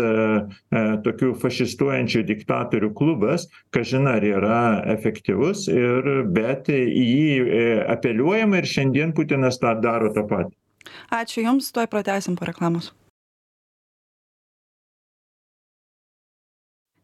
[1.07, 4.61] tokių fašistuojančių diktatorių klubas kažin ar yra
[4.95, 7.59] efektyvus ir bet į jį
[7.95, 10.55] apeliuojama ir šiandien putinas tą daro tą patį.
[11.13, 12.93] Ačiū jums tuoj pratęsim po reklamos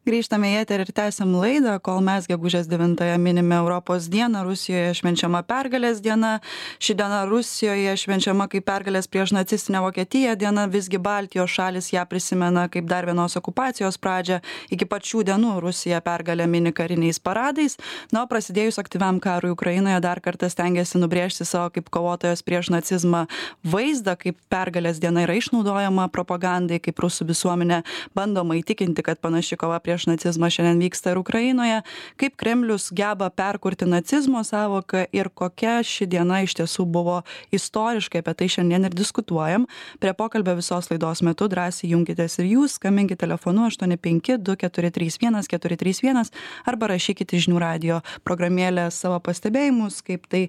[0.06, 1.72] grįžtame į eterį ir tęsiam laidą.
[1.82, 6.36] Kol mes gegužės devintąją minime europos dieną rusijoje švenčiama pergalės diena.
[6.78, 10.68] Ši diena rusijoje švenčiama kaip pergalės prieš nacistinę vokietiją diena.
[10.70, 14.38] Visgi baltijos šalys ją prisimena kaip dar vienos okupacijos pradžią.
[14.70, 17.74] Iki pat šių dienų rusija pergalę mini kariniais paradais.
[18.14, 23.24] Na o prasidėjus aktyviam karui ukrainoje dar kartą stengiasi nubrėžti savo kaip kovotojos prieš nacizmą
[23.66, 27.82] vaizdą kaip pergalės diena yra išnaudojama propagandai kaip rusų visuomenė
[28.14, 31.80] bandoma įtikinti kad panaši kova prieš prieš nacizmą šiandien vyksta ir ukrainoje.
[32.20, 38.34] Kaip kremlius geba perkurti nacizmo sąvoką ir kokia ši diena iš tiesų buvo istoriškai apie
[38.34, 39.64] tai šiandien ir diskutuojam.
[39.98, 42.76] Prie pokalbio visos laidos metu drąsiai junkitės ir jūs.
[42.76, 46.32] Skambinkit telefonu aštuoni penki du keturi trys vienas keturi trys vienas
[46.68, 50.42] arba rašykit į žinių radijo programėlę savo pastebėjimus kaip tai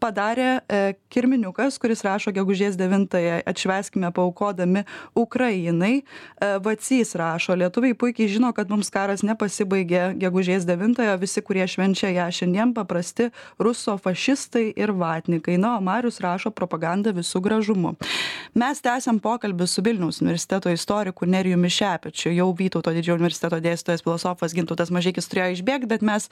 [0.00, 6.00] padarė e, kirminiukas kuris rašo gegužės devintąją atšvęskime paaukodami ukrainai.
[6.00, 12.12] E, vacys rašo lietuviai puikiai žino kad mums karas nepasibaigė gegužės devintąją visi kurie švenčia
[12.14, 15.58] ją šiandien paprasti rusofašistai ir vatnikai.
[15.58, 17.94] Na o marius rašo propaganda visu gražumu.
[18.54, 22.30] Mes tęsiam pokalbį su vilniaus universiteto istoriku nerijumi šepečiu.
[22.34, 26.28] Jau vytauto didžiojo universiteto dėstytojas filosofas gintautas mažeikis turėjo išbėgt bet mes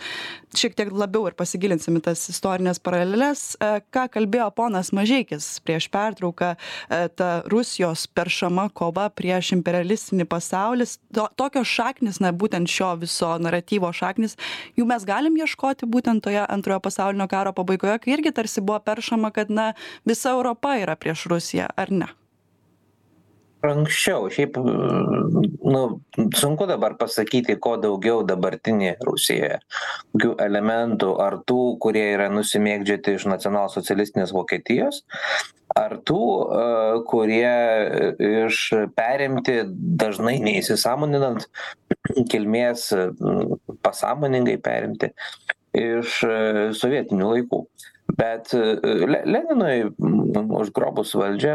[0.55, 3.57] šiek tiek labiau ir pasigilinsim į tas istorines paraleles.
[3.57, 10.87] E, ką kalbėjo ponas mažeikis prieš pertrauką e, ta rusijos peršama kova prieš imperialistinį pasaulį.
[11.17, 14.37] To tokios šaknys na būtent šio viso naratyvo šaknys.
[14.79, 19.33] Jų mes galim ieškoti būtent toje antrojo pasaulinio karo pabaigoje kai irgi tarsi buvo peršama
[19.35, 19.73] kad na
[20.05, 22.11] visa europa yra prieš rusiją ar ne?
[23.63, 24.57] Anksčiau šiaip
[25.73, 25.83] nu
[26.35, 29.61] sunku dabar pasakyti ko daugiau dabartinė rusijoje
[30.11, 35.05] kokių elementų ar tų kurie yra nusimėgdžioti iš nacionalsocialistinės vokietijos
[35.79, 36.25] ar tų
[37.09, 37.53] kurie
[38.19, 38.59] iš
[38.97, 39.63] perimti
[40.03, 41.47] dažnai neįsisąmoninant
[42.33, 42.91] kilmės
[43.85, 45.13] pasąmoningai perimti
[45.79, 46.21] iš
[46.77, 47.63] sovietinių laikų.
[48.13, 49.87] Bet le leninui
[50.61, 51.55] užgrobus valdžią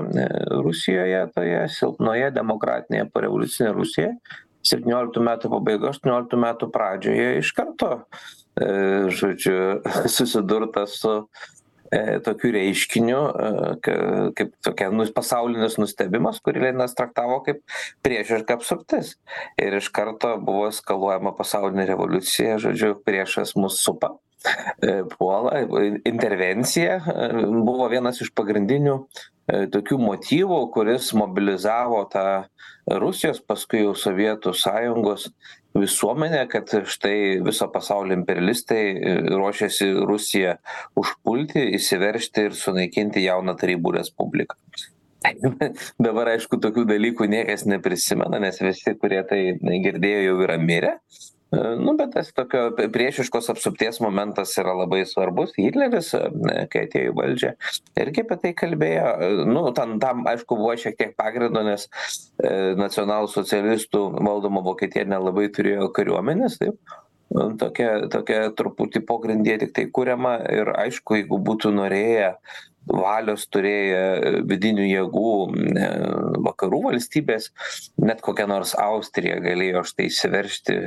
[0.64, 4.14] rusijoje toje silpnoje demokratinėje porevoliucinėje rusijoje
[4.68, 7.92] septynioliktų metų pabaigoj aštuonioliktų metų pradžioje iš karto
[9.20, 9.84] žodžiu
[10.18, 11.20] susidurta su
[12.26, 13.21] tokiu reiškiniu
[13.84, 17.63] kaip tokia nu pasaulinis nustebimas kurį leninas traktavo kaip
[18.06, 19.15] priešiška apsuptis.
[19.62, 24.15] Ir iš karto buvo eskaluojama pasaulinė revoliucija žodžiu priešas mus supa
[25.17, 25.52] puola
[26.06, 27.00] intervencija
[27.65, 29.00] buvo vienas iš pagrindinių
[29.73, 32.28] tokių motyvų kuris mobilizavo tą
[33.02, 35.30] rusijos paskui jau sovietų sąjungos
[35.82, 38.84] visuomenę kad štai viso pasaulio imperialistai
[39.34, 40.58] ruošiasi rusiją
[41.00, 44.58] užpulti įsiveržti ir sunaikinti jauną tarybų respubliką.
[46.08, 49.42] Dabar aišku tokių dalykų niekas neprisimena nes visi kurie tai
[49.84, 50.94] girdėjo jau yra mirę
[51.52, 55.54] nu bet tas tokio priešiškos apsupties momentas yra labai svarbus.
[55.56, 56.12] Hitleris
[56.74, 57.52] kai atėjo į valdžią
[58.04, 59.10] irgi apie tai kalbėjo.
[59.48, 61.88] Nu ten tam aišku buvo šiek tiek pagrindo nes
[62.84, 66.98] nacionalsocialistų valdoma vokietija nelabai turėjo kariuomenės taip.
[67.60, 72.30] Tokia tokia truputį pogrindyje tiktai kuriama ir aišku jeigu būtų norėję
[72.88, 75.32] valios turėję vidinių jėgų
[76.47, 77.52] vakarų valstybės
[78.02, 80.78] net kokia nors austrija galėjo štai įsiveržti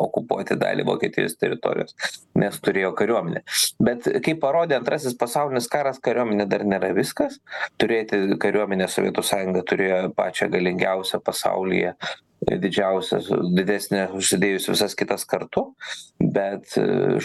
[0.00, 1.96] okupuoti dalį vokietijos teritorijos
[2.38, 3.42] nes turėjo kariuomenę.
[3.82, 7.38] Bet kaip parodė antrasis pasaulinis karas kariuomenė dar nėra viskas.
[7.80, 11.94] Turėti kariuomenę sovietų sąjunga turėjo pačią galingiausią pasaulyje
[12.44, 15.70] didžiausias didesnė užsidėjus visas kitas kartu
[16.20, 16.74] bet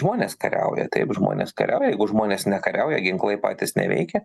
[0.00, 1.92] žmonės kariauja taip žmonės kariauja.
[1.92, 4.22] Jeigu žmonės nekariauja ginklai patys neveikia.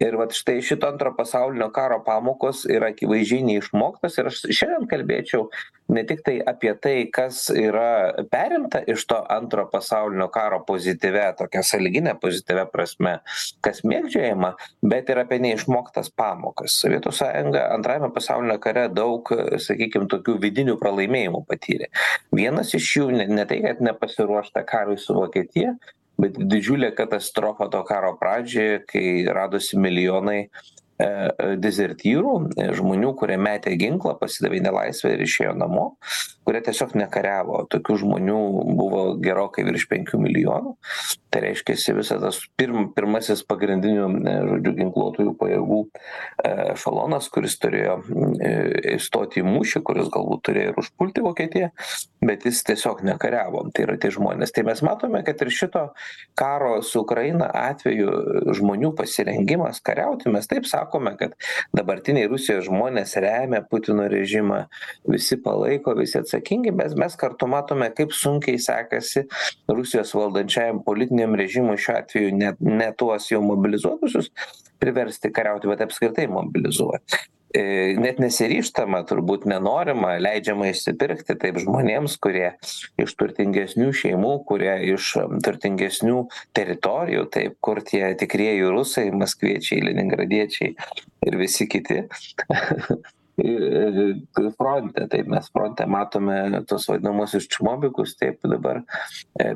[0.00, 4.18] Ir vat štai šito antro pasaulinio karo pamokos yra akivaizdžiai neišmoktos.
[4.18, 5.48] Ir aš šiandien kalbėčiau
[5.90, 12.14] ne tiktai apie tai kas yra perimta iš to antro pasaulinio karo pozityvia tokia sąlygine
[12.22, 13.16] pozityvia prasme
[13.64, 14.52] kas mėgdžiojama
[14.92, 16.78] bet ir apie neišmoktas pamokas.
[16.80, 19.32] Sovietų sąjunga antrajame pasauliniame kare daug
[19.66, 21.90] sakykim tokių vidinių pralaimėjimų patyrė.
[22.34, 25.74] Vienas iš jų ne ne tai kad nepasiruošta karui su vokietija
[26.20, 30.40] bet didžiulė katastrofa to karo pradžioje kai radosi milijonai
[31.62, 32.34] dezertyrų
[32.76, 35.86] žmonių kurie metė ginklą pasidavė į nelaisvę ir išėjo namo
[36.50, 37.64] kurie tiesiog nekariavo.
[37.70, 38.38] Tokių žmonių
[38.74, 40.74] buvo gerokai virš penkių milijonų.
[41.30, 44.08] Tai reiškiasi visa tas pirm pirmasis pagrindinių
[44.50, 45.78] žodžiu ginkluotųjų pajėgų
[46.72, 48.00] ešelonas kuris turėjo
[48.96, 51.70] įstoti į mūšį kuris galbūt turėjo ir užpulti vokietiją
[52.26, 53.68] bet jis tiesiog nekariavo.
[53.70, 54.50] Tai yra tie žmonės.
[54.56, 55.84] Tai mes matome kad ir šito
[56.34, 61.34] karo su ukraina atveju žmonių pasirengimas kariauti mes taip sakome kad
[61.76, 64.64] dabartiniai rusijos žmonės remia putino režimą.
[65.08, 69.26] Visi palaiko visi atsakingi bet mes kartu matome kaip sunkiai sekasi
[69.68, 74.32] rusijos valdančiajam politiniam režimui šiuo atveju net ne tuos jau mobilizuotusius
[74.80, 82.52] priversti kariauti bet apskritai mobilizuoti net nesiryžtama turbūt nenorima leidžiama išsipirkti taip žmonėms kurie
[83.00, 85.12] iš turtingesnių šeimų kurie iš
[85.44, 86.24] turtingesnių
[86.56, 90.76] teritorijų taip kur tie tikrieji rusai maskviečiai leningradiečiai
[91.26, 92.04] ir visi kiti
[94.58, 95.06] fronte.
[95.10, 98.16] Taip mes fronte matome tuos vadinamuosius čmobikus.
[98.20, 98.82] Taip dabar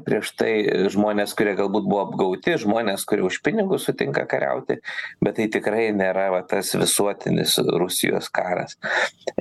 [0.07, 0.53] prieš tai
[0.92, 4.79] žmonės kurie galbūt buvo apgauti žmonės kurie už pinigus sutinka kariauti
[5.23, 8.77] bet tai tikrai nėra va tas visuotinis rusijos karas.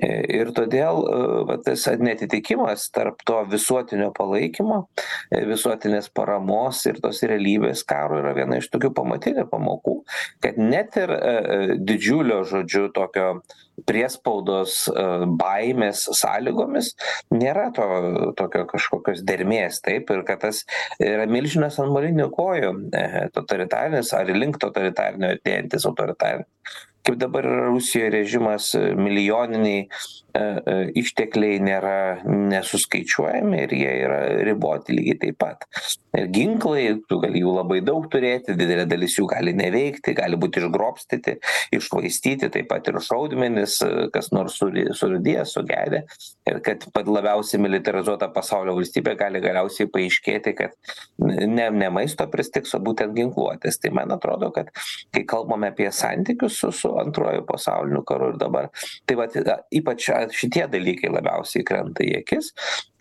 [0.03, 1.03] Ir todėl
[1.49, 4.84] va tas neatitikimas tarp to visuotinio palaikymo
[5.32, 9.99] visuotinės paramos ir tos realybės karo yra viena iš tokių pamatinių pamokų
[10.43, 11.13] kad net ir
[11.84, 13.29] didžiulio žodžiu tokio
[13.89, 14.86] priespaudos
[15.39, 16.93] baimės sąlygomis
[17.33, 17.88] nėra to
[18.38, 20.63] tokio kažkokios dermės taip ir kad tas
[21.01, 22.73] yra milžinas ant molinių kojų
[23.36, 31.59] totalitarinis ar link totalitarinio artėjantis autoritarinis kaip dabar yra rusijoj režimas milijoniniai e, e, ištekliai
[31.61, 35.67] nėra nesuskaičiuojami ir jie yra riboti lygiai taip pat.
[36.17, 40.57] Ir ginklai tu gali jų labai daug turėti didelė dalis jų gali neveikti gali būt
[40.61, 41.35] išgrobstyti
[41.77, 43.77] iššvaistyti taip pat ir šaudmenys
[44.13, 46.03] kas nors suri surūdiję sugedę.
[46.49, 50.73] Ir kad pat labiausiai militarizuota pasaulio valstybė gali galiausiai paaiškėti kad
[51.21, 53.77] ne ne maisto pristigs o būtent ginkluotės.
[53.77, 54.73] Tai man atrodo kad
[55.13, 58.69] kai kalbame apie santykius su su antruoju pasauliniu karu ir dabar
[59.05, 59.37] tai vat
[59.69, 62.53] ypač šitie dalykai labiausiai krenta į akis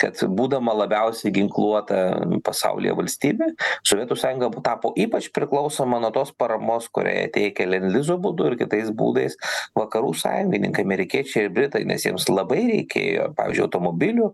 [0.03, 2.01] kad būdama labiausiai ginkluota
[2.45, 3.51] pasaulyje valstybė
[3.87, 8.91] sovietų sąjunga tapo ypač priklausoma nuo tos paramos kurią jie teikia lendlizo būdu ir kitais
[8.91, 9.39] būdais
[9.79, 14.33] vakarų sąjungininkai amerikiečiai ir britai nes jiems labai reikėjo pavyzdžiui automobilių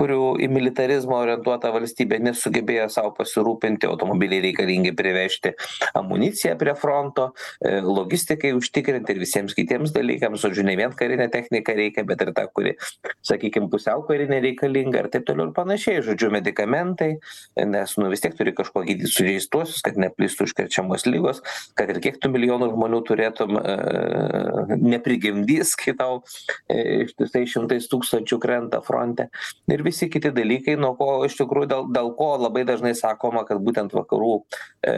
[0.00, 5.52] kurių į militarizmą orientuota valstybė nesugebėjo sau pasirūpinti automobiliai reikalingi privežti
[5.98, 7.30] amuniciją prie fronto
[7.60, 10.40] e, logistikai užtikrinti ir visiems kitiems dalykams.
[10.44, 12.76] Žodžiu ne vien karinę techniką reikia bet ir tą kuri
[13.26, 16.02] sakykim pusiau karinė reikalinga ir taip toliau ir panašiai.
[16.04, 17.10] Žodžiu medikamentai
[17.56, 21.42] nes nu vis tiek turi kažkuo gydyt sužeistuosius kad neplistų užkrečiamos ligos
[21.78, 23.74] kad ir kiek tų milijonų žmonių turėtum e,
[24.80, 26.20] neprigimdys kai tau
[26.70, 29.28] e, ištisai šimtais tūkstančių krenta fronte.
[29.70, 33.62] Ir visi kiti dalykai nuo ko iš tikrųjų dėl dėl ko labai dažnai sakoma kad
[33.64, 34.32] būtent vakarų
[34.86, 34.94] e,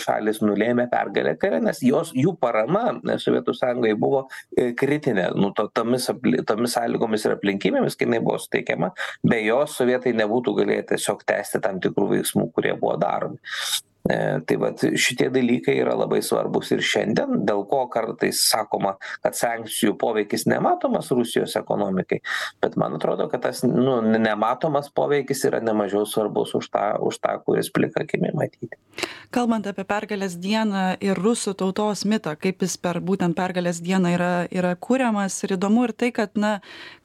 [0.00, 5.30] šalys nulėmė pergalę kare nes jos jų parama sovietų sąjungai buvo kritinė.
[5.38, 8.92] Nu to tomis apli tomis sąlygomis ir aplinkybėmis kai jinai buvo suteikiama
[9.26, 13.40] be jos sovietai nebūtų galėję tiesiog tęsti tam tikrų veiksmų kurie buvo daromi.
[14.08, 19.36] E, tai vat šitie dalykai yra labai svarbūs ir šiandien dėl ko kartais sakoma kad
[19.36, 22.22] sankcijų poveikis nematomas rusijos ekonomikai
[22.64, 27.36] bet man atrodo kad tas nu nematomas poveikis yra nemažiau svarbus už tą už tą
[27.44, 28.72] kuris plika akimi matyti.
[29.30, 34.32] Kalbant apie pergalės dieną ir rusų tautos mitą kaip jis per būtent pergalės dieną yra
[34.48, 36.56] yra kuriamas ir įdomu ir tai kad na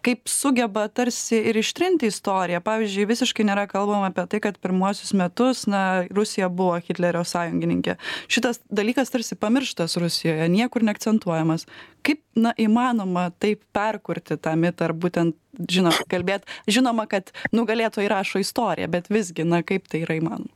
[0.05, 2.61] kaip sugeba tarsi ir ištrinti istoriją.
[2.65, 7.97] Pavyzdžiui visiškai nėra kalbama apie tai kad pirmuosius metus na rusija buvo hitlerio sąjungininkė.
[8.31, 11.65] Šitas dalykas tarsi pamirštas rusijoje niekur neakcentuojamas.
[12.05, 15.37] Kaip na įmanoma taip perkurti tą mitą ar būtent
[15.71, 20.54] žinot kalbėt žinoma kad nugalėtojai rašo istoriją bet visgi na kaip tai yra įmanoma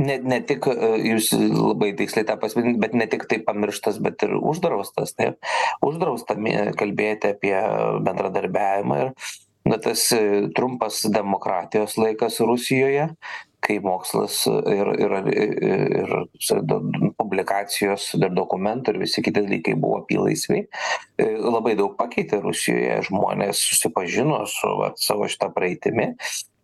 [0.00, 4.24] ne ne tik e, jūs labai tiksliai tą pastebėjot bet ne tik tai pamirštas bet
[4.26, 5.38] ir uždraustas taip?
[5.86, 6.36] Uždrausta
[6.80, 7.54] kalbėti apie
[8.06, 9.14] bendradarbiavimą ir
[9.70, 13.10] na tas e, trumpas demokratijos laikas rusijoje
[13.64, 16.14] kai mokslas ir ir ir
[17.20, 23.64] publikacijos ir dokumentų ir visi kiti dalykai buvo apylaisviai e, labai daug pakeitė rusijoje žmonės
[23.70, 26.14] susipažino su vat savo šita praeitimi.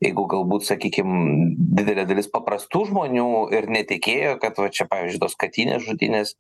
[0.05, 1.13] Jeigu galbūt sakykim
[1.77, 6.35] didelė dalis paprastų žmonių ir netikėjo kad va čia pavyzdžiui tos katynės žudynės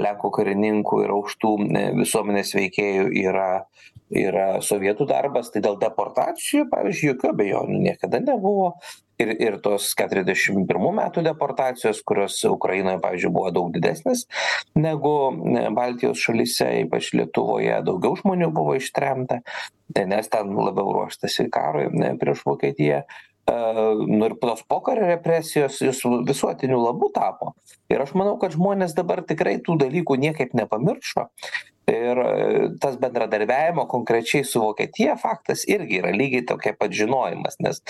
[0.00, 3.48] lenkų karininkų ir aukštų e, visuomenės veikėjų yra
[4.14, 8.74] yra sovietų darbas tai dėl deportacijų pavyzdžiui jokių abejonių niekada nebuvo
[9.22, 14.26] ir ir tos keturiasdešim pirmų metų deportacijos kurios ukrainoje pavyzdžiui buvo daug didesnės
[14.74, 15.14] negu
[15.76, 19.40] baltijos šalyse ypač lietuvoje daugiau žmonių buvo ištremta
[19.92, 21.86] nes ten labiau ruoštasi karui
[22.18, 23.04] prieš vokietiją.
[24.08, 27.52] Nu ir tos pokario represijos jos visuotiniu labu tapo.
[27.92, 31.28] Ir aš manau kad žmonės dabar tikrai tų dalykų niekaip nepamiršo
[31.90, 32.20] ir
[32.80, 37.82] tas bendradarbiavimo konkrečiai su vokietija faktas irgi yra lygiai tokia pat žinojimas nes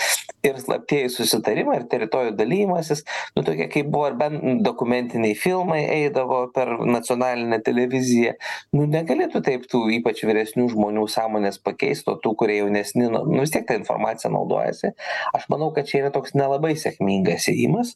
[0.45, 3.05] ir slaptieji susitarimai ir teritorijų dalijimasis
[3.35, 8.35] nu tokie kaip buvo ir ben dokumentiniai filmai eidavo per nacionalinę televiziją
[8.77, 13.23] nu negali tu taip tų ypač vyresnių žmonių sąmonės pakeist o tų kurie jaunesni nu
[13.25, 14.91] nu vis tiek ta informacija naudojasi.
[15.33, 17.95] Aš manau kad čia yra toks nelabai sėkmingas ėjimas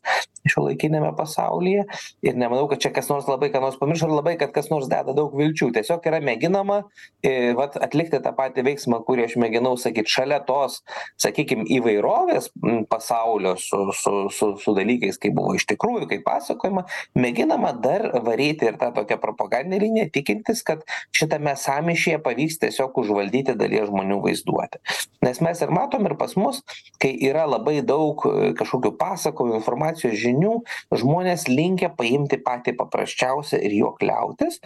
[0.49, 1.85] šiuolaikiniame pasaulyje
[2.25, 4.89] ir nemanau kad čia kas nors labai ką nors pamiršo ir labai kad kas nors
[4.91, 6.84] deda daug vilčių tiesiog yra mėginama
[7.25, 10.80] i vat atlikti tą patį veiksmą kurį aš mėginau sakyt šalia tos
[11.19, 12.52] sakykim įvairovės
[12.89, 18.69] pasaulio su su su su dalykais kaip buvo iš tikrųjų kaip pasakojama mėginama dar varyti
[18.69, 24.80] ir tą tokią propagandinę liniją tikintis kad šitame sąmyšyje pavyks tiesiog užvaldyti dalies žmonių vaizduotę.
[25.25, 26.62] Nes mes ir matom ir pas mus
[27.02, 28.23] kai yra labai daug
[28.60, 30.56] kažkokių pasakojimų informacijos žinių
[30.95, 34.62] žmonės linkę paimti patį paprasčiausią ir juo kliautis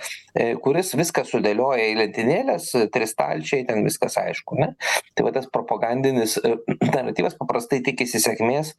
[0.61, 4.73] kuris vis viską sudėlioja į lentynėles trys stalčiai ten viskas aišku ne?
[5.13, 6.39] Tai va tas propagandinis
[6.95, 8.73] naratyvas paprastai tikisi sėkmės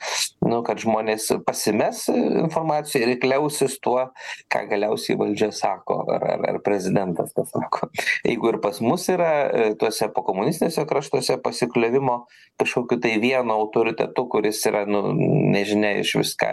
[0.45, 4.11] nu kad žmonės pasimes informacijoj ir kliausis tuo
[4.51, 7.91] ką galiausiai valdžia sako ar ar ar prezidentas pasako
[8.25, 12.25] jeigu ir pas mus yra tuose pokomunistiniuose kraštuose pasikliovimo
[12.61, 16.53] kažkokiu tai vienu autoritetu kuris yra nu nežinia išvis ką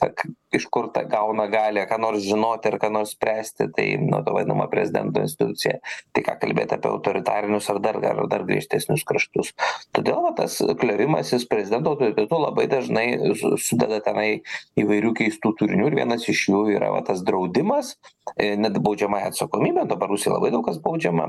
[0.00, 4.22] ką iš kur ta gauna galią ką nors žinoti ar ką nors spręsti tai nu
[4.24, 5.78] ta vadinama prezidento institucija.
[6.16, 9.52] Tai ką kalbėt apie autoritarinius ar dar ar dar griežtesnius kraštus.
[9.96, 13.06] Todėl va tas kliovimasis prezidento autoritetu labai dažnai
[13.36, 14.40] su sudeda tenai
[14.80, 17.94] įvairių keistų turinių ir vienas iš jų yra va tas draudimas
[18.38, 21.28] net baudžiamąja atsakomybe dabar rusijoj labai daug kas baudžiama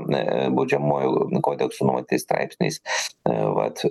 [0.54, 2.80] baudžiamuoju kodeksu numatytais straipsniais
[3.26, 3.82] vat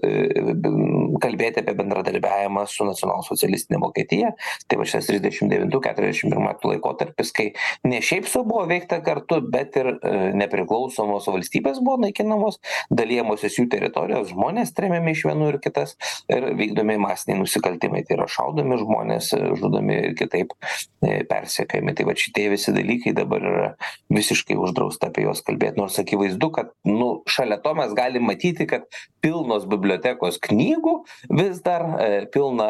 [1.21, 4.33] kalbėti apie bendradarbiavimą su nacionalsocialistine vokietija.
[4.67, 7.47] Tai va šitas trisdešim devintų keturiasdešim pirmų metų laikotarpis kai
[7.87, 9.91] ne šiaip sau buvo veikta kartu bet ir
[10.37, 12.59] nepriklausomos valstybės buvo naikinamos
[12.91, 15.95] dalijamosios jų teritorijos žmonės tremiami iš vienų ir kitas
[16.31, 18.03] ir vykdomi masiniai nusikaltimai.
[18.07, 20.53] Tai yra šaudomi žmonės žudomi ir kitaip
[21.01, 21.95] persekiojami.
[21.97, 23.69] Tai vat šitie visi dalykai dabar yra
[24.13, 25.79] visiškai uždrausta apie juos kalbėt.
[25.79, 28.87] Nors akivaizdu kad nu šalia to mes galim matyti kad
[29.21, 30.95] pilnos bibliotekos knygų
[31.39, 31.85] vis dar
[32.33, 32.69] pilna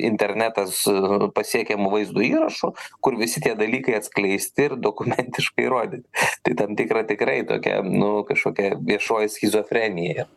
[0.00, 0.82] internetas
[1.36, 2.72] pasiekiamų vaizdo įrašų
[3.04, 8.74] kur visi tie dalykai atskleisti ir dokumentiškai įrodyti tai tam tikra tikrai tokia nu kažkokia
[8.80, 10.28] viešoji skizofrenija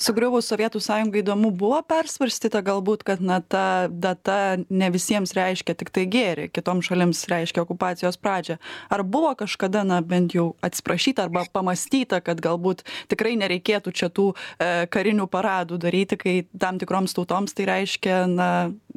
[0.00, 6.06] sugriuvus sovietų sąjungai įdomu buvo persvarstyta galbūt kad na ta data ne visiems reiškia tiktai
[6.10, 8.58] gėrį kitoms šalims reiškia okupacijos pradžią.
[8.90, 14.30] Ar buvo kažkada na bent jau atsiprašyta arba pamąstyta kad galbūt tikrai nereikėtų čia tų
[14.58, 18.50] e karinių paradų daryti kai tam tikroms tautoms tai reiškia na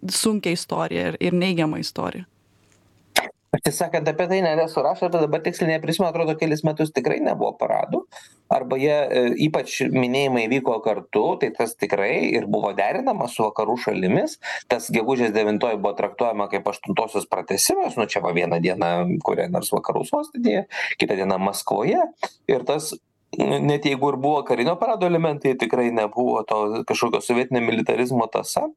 [0.10, 2.33] sunkią istoriją ir ir neigiamą istoriją
[3.62, 7.54] tiesą sakant apie tai nesu rašęs bet dabar tiksliai neprisimenu atrodo kelis metus tikrai nebuvo
[7.60, 8.02] paradų.
[8.54, 8.96] Arba jie
[9.46, 14.40] ypač minėjimai vyko kartu tai tas tikrai ir buvo derinama su vakarų šalimis.
[14.72, 18.94] Tas gegužės devintoji buvo traktuojama kaip aštuntosios pratęsimas nu čia va vieną dieną
[19.26, 20.68] kurioj nors vakarų sostinėje
[21.02, 22.08] kitą dieną maskvoje.
[22.50, 22.94] Ir tas
[23.38, 28.68] net jeigu ir buvo karinio parado elementai tikrai nebuvo to kažkokio sovietinio militarizmo tąsa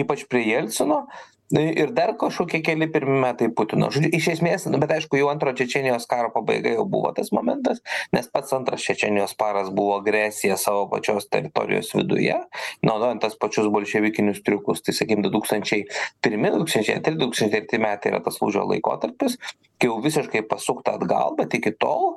[0.00, 1.06] ypač prie jelcino
[1.54, 3.90] ir dar kažkokie keli pirmi metai putino.
[3.94, 7.82] Žodžiu iš esmės nu bet aišku jau antro čečėnijos karo pabaiga jau buvo tas momentas
[8.14, 12.34] nes pats antras čečėnijos karas buvo agresija savo pačios teritorijos viduje
[12.82, 14.82] naudojant tas pačius bolševikinius triukus.
[14.82, 15.86] Tai sakykim du tūkstančiai
[16.24, 19.38] pirmi du tūkstančiai antri du tūkstančiai treti metai yra tas lūžio laikotarpis
[19.76, 22.16] kai jau visiškai pasukta atgal bet iki tol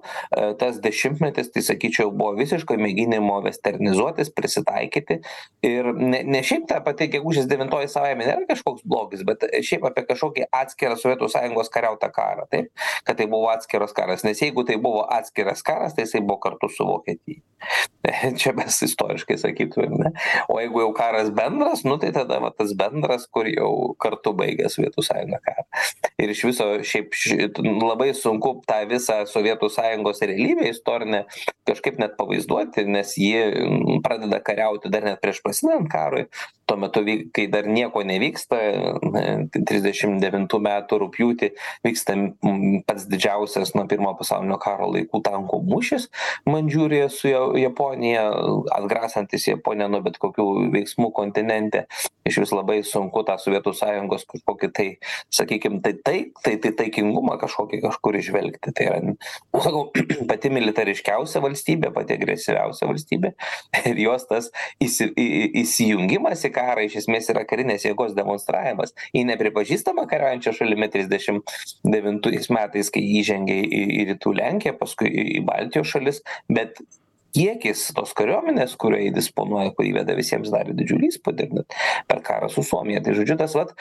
[0.59, 5.19] tas dešimtmetis tai sakyčiau buvo visiško mėginimo vesternizuotis prisitaikyti.
[5.67, 10.05] Ir ne ne šiaip ta pati gegužės devintoji savaime nėra kažkoks blogis bet šiaip apie
[10.09, 12.71] kažkokį atskirą sovietų sąjungos kariautą karą taip
[13.07, 16.69] kad tai buvo atskiras karas nes jeigu tai buvo atskiras karas tai jisai buvo kartu
[16.69, 17.41] su vokietija.
[18.39, 20.11] Čia mes istoriškai sakytumėm ne?
[20.51, 24.69] O jeigu jau karas bendras nu tai tada va tas bendras kur jau kartu baigė
[24.71, 25.65] sovietų sąjunga karą.
[26.19, 31.25] Ir iš viso šiaip ši labai sunku tą visą sovietų sąjungos realybę istorinę
[31.69, 36.25] kažkaip net pavaizduoti nes ji pradeda kariauti dar net prieš prasidedant karui.
[36.69, 37.03] Tuo metu
[37.35, 38.59] kai dar nieko nevyksta
[39.55, 41.51] trisdešim devintų metų rugpjūtį
[41.87, 42.17] vyksta
[42.89, 46.09] pats didžiausias nuo pirmo pasaulinio karo laikų tankų mūšis
[46.49, 48.27] mandžiūrijoj su japonija
[48.75, 51.85] atgrasantis japoniją nuo bet kokių veiksmų kontinente.
[52.29, 54.87] Išvis labai sunku tą sovietų sąjungos kažkokį tai
[55.33, 59.15] sakykim tai tai tai tai taikingumą kažkokį kažkur įžvelgti tai yra nu
[59.63, 59.87] sakau
[60.29, 63.33] pati militariškiausia valstybė pati agresyviausia valstybė
[63.91, 64.51] ir jos tas
[64.83, 65.27] įsi į
[65.63, 71.41] įsijungimas į karą iš esmės yra karinės jėgos demonstravimas ji nepripažįstama kariaujančia šalimi trisdešim
[71.83, 76.81] devintais metais kai įžengė į į rytų lenkiją paskui į baltijos šalis bet
[77.35, 81.75] kiekis tos kariuomenės kuria ji disponuoja kur įveda visiems darė didžiulį įspūdį net
[82.09, 83.03] per karą su suomija.
[83.05, 83.75] Tai žodžiu tas vat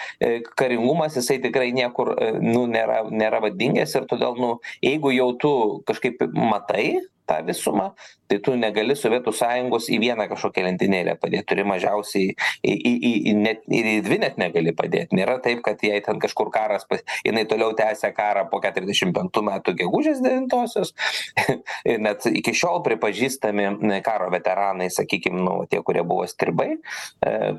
[0.60, 2.14] karingumas jisai tikrai niekur
[2.44, 4.50] nu nėra nėra vat dingęs ir todėl nu
[4.84, 5.52] jeigu jau tu
[5.88, 7.92] kažkaip matai tą visumą
[8.28, 12.34] tai tu negali sovietų sąjungos į vieną kažkokią lentynėlę padėt turi mažiausiai
[12.66, 16.00] į į į į net ir į dvi net negali padėt nėra taip kad jei
[16.04, 20.92] ten kažkur karas pas jinai toliau tęsia karą po keturiasdešim penktų metų gegužės devintosios
[21.90, 23.70] ir net iki šiol pripažįstami
[24.04, 26.74] karo veteranai sakykim nu tie kurie buvo stribai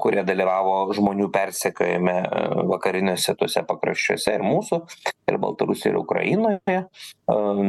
[0.02, 2.18] kurie dalyvavo žmonių persekiojime
[2.70, 4.84] vakariniuose tuose pakraščiuose ir mūsų
[5.30, 6.80] ir baltarusijoj ir ukrainoje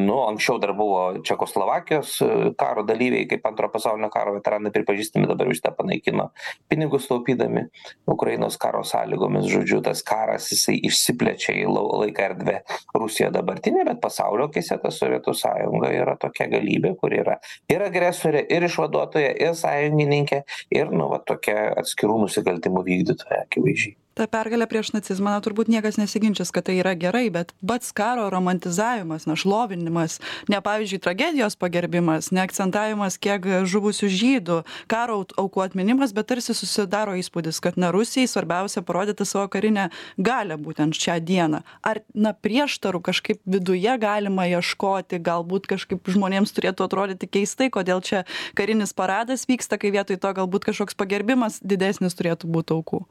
[0.07, 2.15] nu anksčiau dar buvo čekoslovakijos
[2.59, 6.31] karo dalyviai kaip antro pasaulinio karo veteranai pripažįstami dabar jau šitą panaikino
[6.71, 7.67] pinigus taupydami
[8.09, 9.49] ukrainos karo sąlygomis.
[9.51, 12.57] Žodžiu tas karas jisai išsiplečia į lau laiką erdvę
[12.97, 17.39] rusija dabartinė bet pasaulio akyse ta sovietų sąjunga yra tokia galybė kuri yra
[17.73, 20.45] ir agresorė ir išvaduotoja ir sąjungininkė
[20.77, 25.97] ir nu va tokia atskirų nusikaltimų vykdytoja akivaizdžiai ta pergalė prieš nacizmą na turbūt niekas
[25.97, 30.19] nesiginčys kad tai yra gerai bet pats karo romantizavimas na šlovinimas
[30.53, 34.59] ne pavyzdžiui tragedijos pagerbimas ne akcentavimas kiek žuvusių žydų
[34.93, 39.89] karo aukų atminimas bet tarsi susidaro įspūdis kad na rusijai svarbiausia parodyti savo karinę
[40.21, 41.63] galią būtent šią dieną.
[41.81, 48.27] Ar na prieštarų kažkaip viduje galima ieškoti galbūt kažkaip žmonėms turėtų atrodyti keistai kodėl čia
[48.59, 53.07] karinis paradas vyksta kai vietoj to galbūt kažkoks pagerbimas didesnis turėtų būt aukų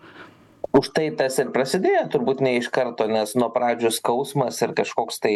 [0.72, 5.18] už tai tas ir prasidėjo turbūt ne iš karto nes nuo pradžių skausmas ir kažkoks
[5.24, 5.34] tai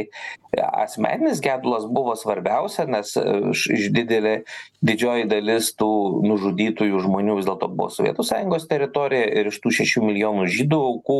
[0.53, 4.43] asmeninis gedulas buvo svarbiausia nes iš didelė
[4.85, 5.89] didžioji dalis tų
[6.27, 11.19] nužudytųjų žmonių vis dėlto buvo sovietų sąjungos teritorija ir iš tų šešių milijonų žydų aukų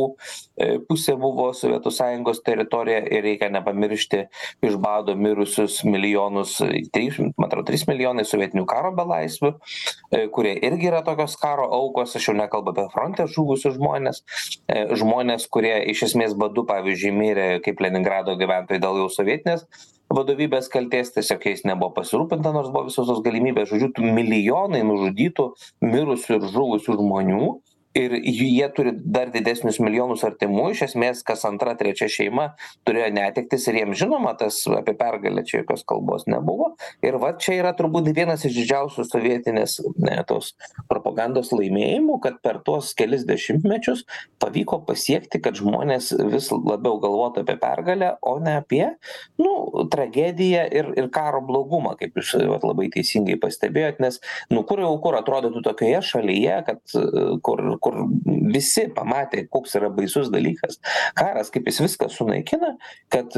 [0.86, 4.22] pusė buvo sovietų sąjungos teritorija ir reikia nepamiršti
[4.68, 6.60] iš bado mirusius milijonus
[6.94, 9.56] trys man atrodo trys milijonai sovietinių karo belaisvių
[10.36, 14.22] kurie irgi yra tokios karo aukos aš jau nekalbu apie fronte žuvusius žmones žmonės
[15.00, 19.66] žmonės kurie iš esmės badu pavyzdžiui mirė kaip leningrado gyventojai dėl jau sovietinės
[20.14, 23.70] vadovybės kaltės tiesiog jais nebuvo pasirūpinta nors buvo visos tos galimybės.
[23.70, 25.48] Žodžiu milijonai nužudytų
[25.84, 27.48] mirusių ir žuvusių žmonių
[27.94, 32.48] ir jie turi dar didesnius milijonus artimųjų iš esmės kas antra trečia šeima
[32.86, 36.72] turėjo netektis ir jiem žinoma tas apie pergalę čia jokios kalbos nebuvo.
[37.06, 40.52] Ir va čia yra turbūt vienas iš didžiausių sovietinės ne tos
[40.90, 44.04] propagandos laimėjimų kad per tuos kelis dešimtmečius
[44.42, 48.88] pavyko pasiekti kad žmonės vis labiau galvotų apie pergalę o ne apie
[49.38, 54.02] nu tragediją ir ir karo blogumą kaip jūs vat labai teisingai pastebėjot.
[54.02, 54.18] Nes
[54.50, 56.98] nu kur jau kur atrodytų tokioje šalyje kad
[57.44, 58.00] kur kur
[58.54, 60.80] visi pamatė koks yra baisus dalykas.
[61.18, 62.74] Karas kaip jis viską sunaikina
[63.12, 63.34] kad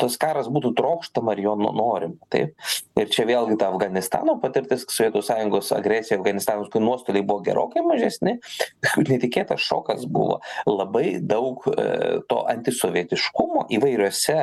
[0.00, 2.54] tas karas būtų trokštama ir jo no norima taip.
[3.00, 8.36] Ir čia vėlgi ta afganistano patirtis sovietų sąjungos agresija afganistanui kai nuostoliai buvo gerokai mažesni
[9.10, 10.40] netikėtas šokas buvo.
[10.68, 11.64] Labai daug
[12.30, 14.38] to antisovietiškumo įvairiose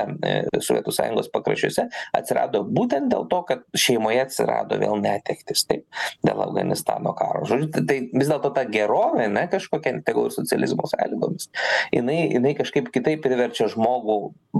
[0.64, 5.86] sovietų sąjungos pakraščiuose atsirado būtent dėl to kad šeimoje atsirado vėl netektys taip
[6.26, 7.46] dėl afganistano karo.
[7.50, 11.50] Žodžiu tai vis dėlto ta gerovė ane kažkokia tegul ir socializmo sąlygomis.
[11.94, 14.18] Jinai jinai kažkaip kitaip priverčia žmogų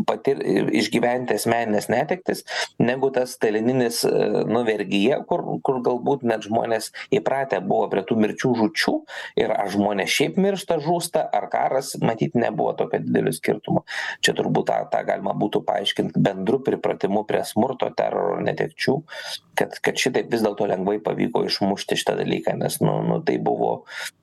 [0.08, 0.42] patir
[0.78, 2.44] išgyventi asmenines netektis
[2.80, 4.04] negu tas stalininis
[4.48, 8.96] nu vergija kur kur galbūt net žmonės įpratę buvo prie tų mirčių žūčių
[9.44, 13.84] ir ar žmonės šiaip miršta žūsta ar karas matyt nebuvo tokio didelio skirtumo.
[14.22, 18.98] Čia turbūt tą tą galima būtų paaiškint bendru pripratimu prie smurto teroro netekčių
[19.58, 23.74] kad kad šitaip vis dėlto lengvai pavyko išmušti šitą dalyką nes nu nu tai buvo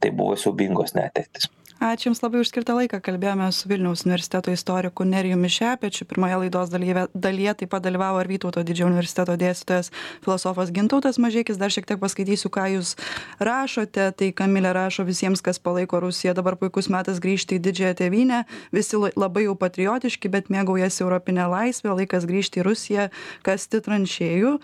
[0.00, 1.50] tai buvo siaubingos netektys
[1.84, 2.98] ačiū jums labai už skirtą laiką.
[3.04, 6.06] Kalbėjome su vilniaus universiteto istoriku nerijumi šepečiu.
[6.08, 9.90] Pirmoje laidos dalyve dalyje taip pat dalyvavo ir vytauto didžiojo universiteto dėstytojas
[10.24, 11.58] filosofas gintautas mažeikis.
[11.60, 12.94] Dar šiek tiek paskaitysiu ką jūs
[13.36, 14.06] rašote.
[14.16, 18.40] Tai kamilė rašo visiems kas palaiko rusiją dabar puikus metas grįžti į didžiąją tėvynę.
[18.72, 23.08] Visi labai jau patriotiški bet mėgaujasi europine laisve laikas grįžti į rusiją
[23.44, 24.56] kasti tranšėjų.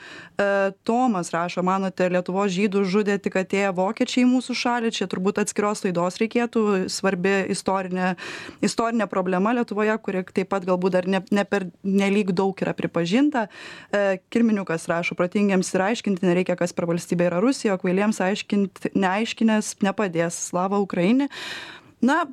[0.88, 4.94] Tomas rašo manote lietuvos žydus žudė tik atėję vokiečiai į mūsų šalį?
[4.96, 8.14] Čia turbūt atskiros laidos reikėtų svarbi istorinė
[8.62, 13.48] istorinė problema lietuvoje kuri taip pat galbūt dar ne ne pernelyg daug yra pripažinta.
[14.30, 19.80] Kirminiukas rašo protingiems ir aiškinti nereikia kas per valstybė yra rusija o kvailiems aiškint neaiškinęs
[19.82, 20.38] nepadės.
[20.50, 21.28] Slava ukraini.
[22.02, 22.24] Na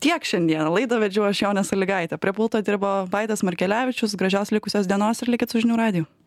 [0.00, 4.16] tiek šiandien laidą vedžiau aš jonė salygaitė prie pulto dirbo vaidas markelevičius.
[4.16, 6.19] Gražios likusios dienos ir likit su žinių radiju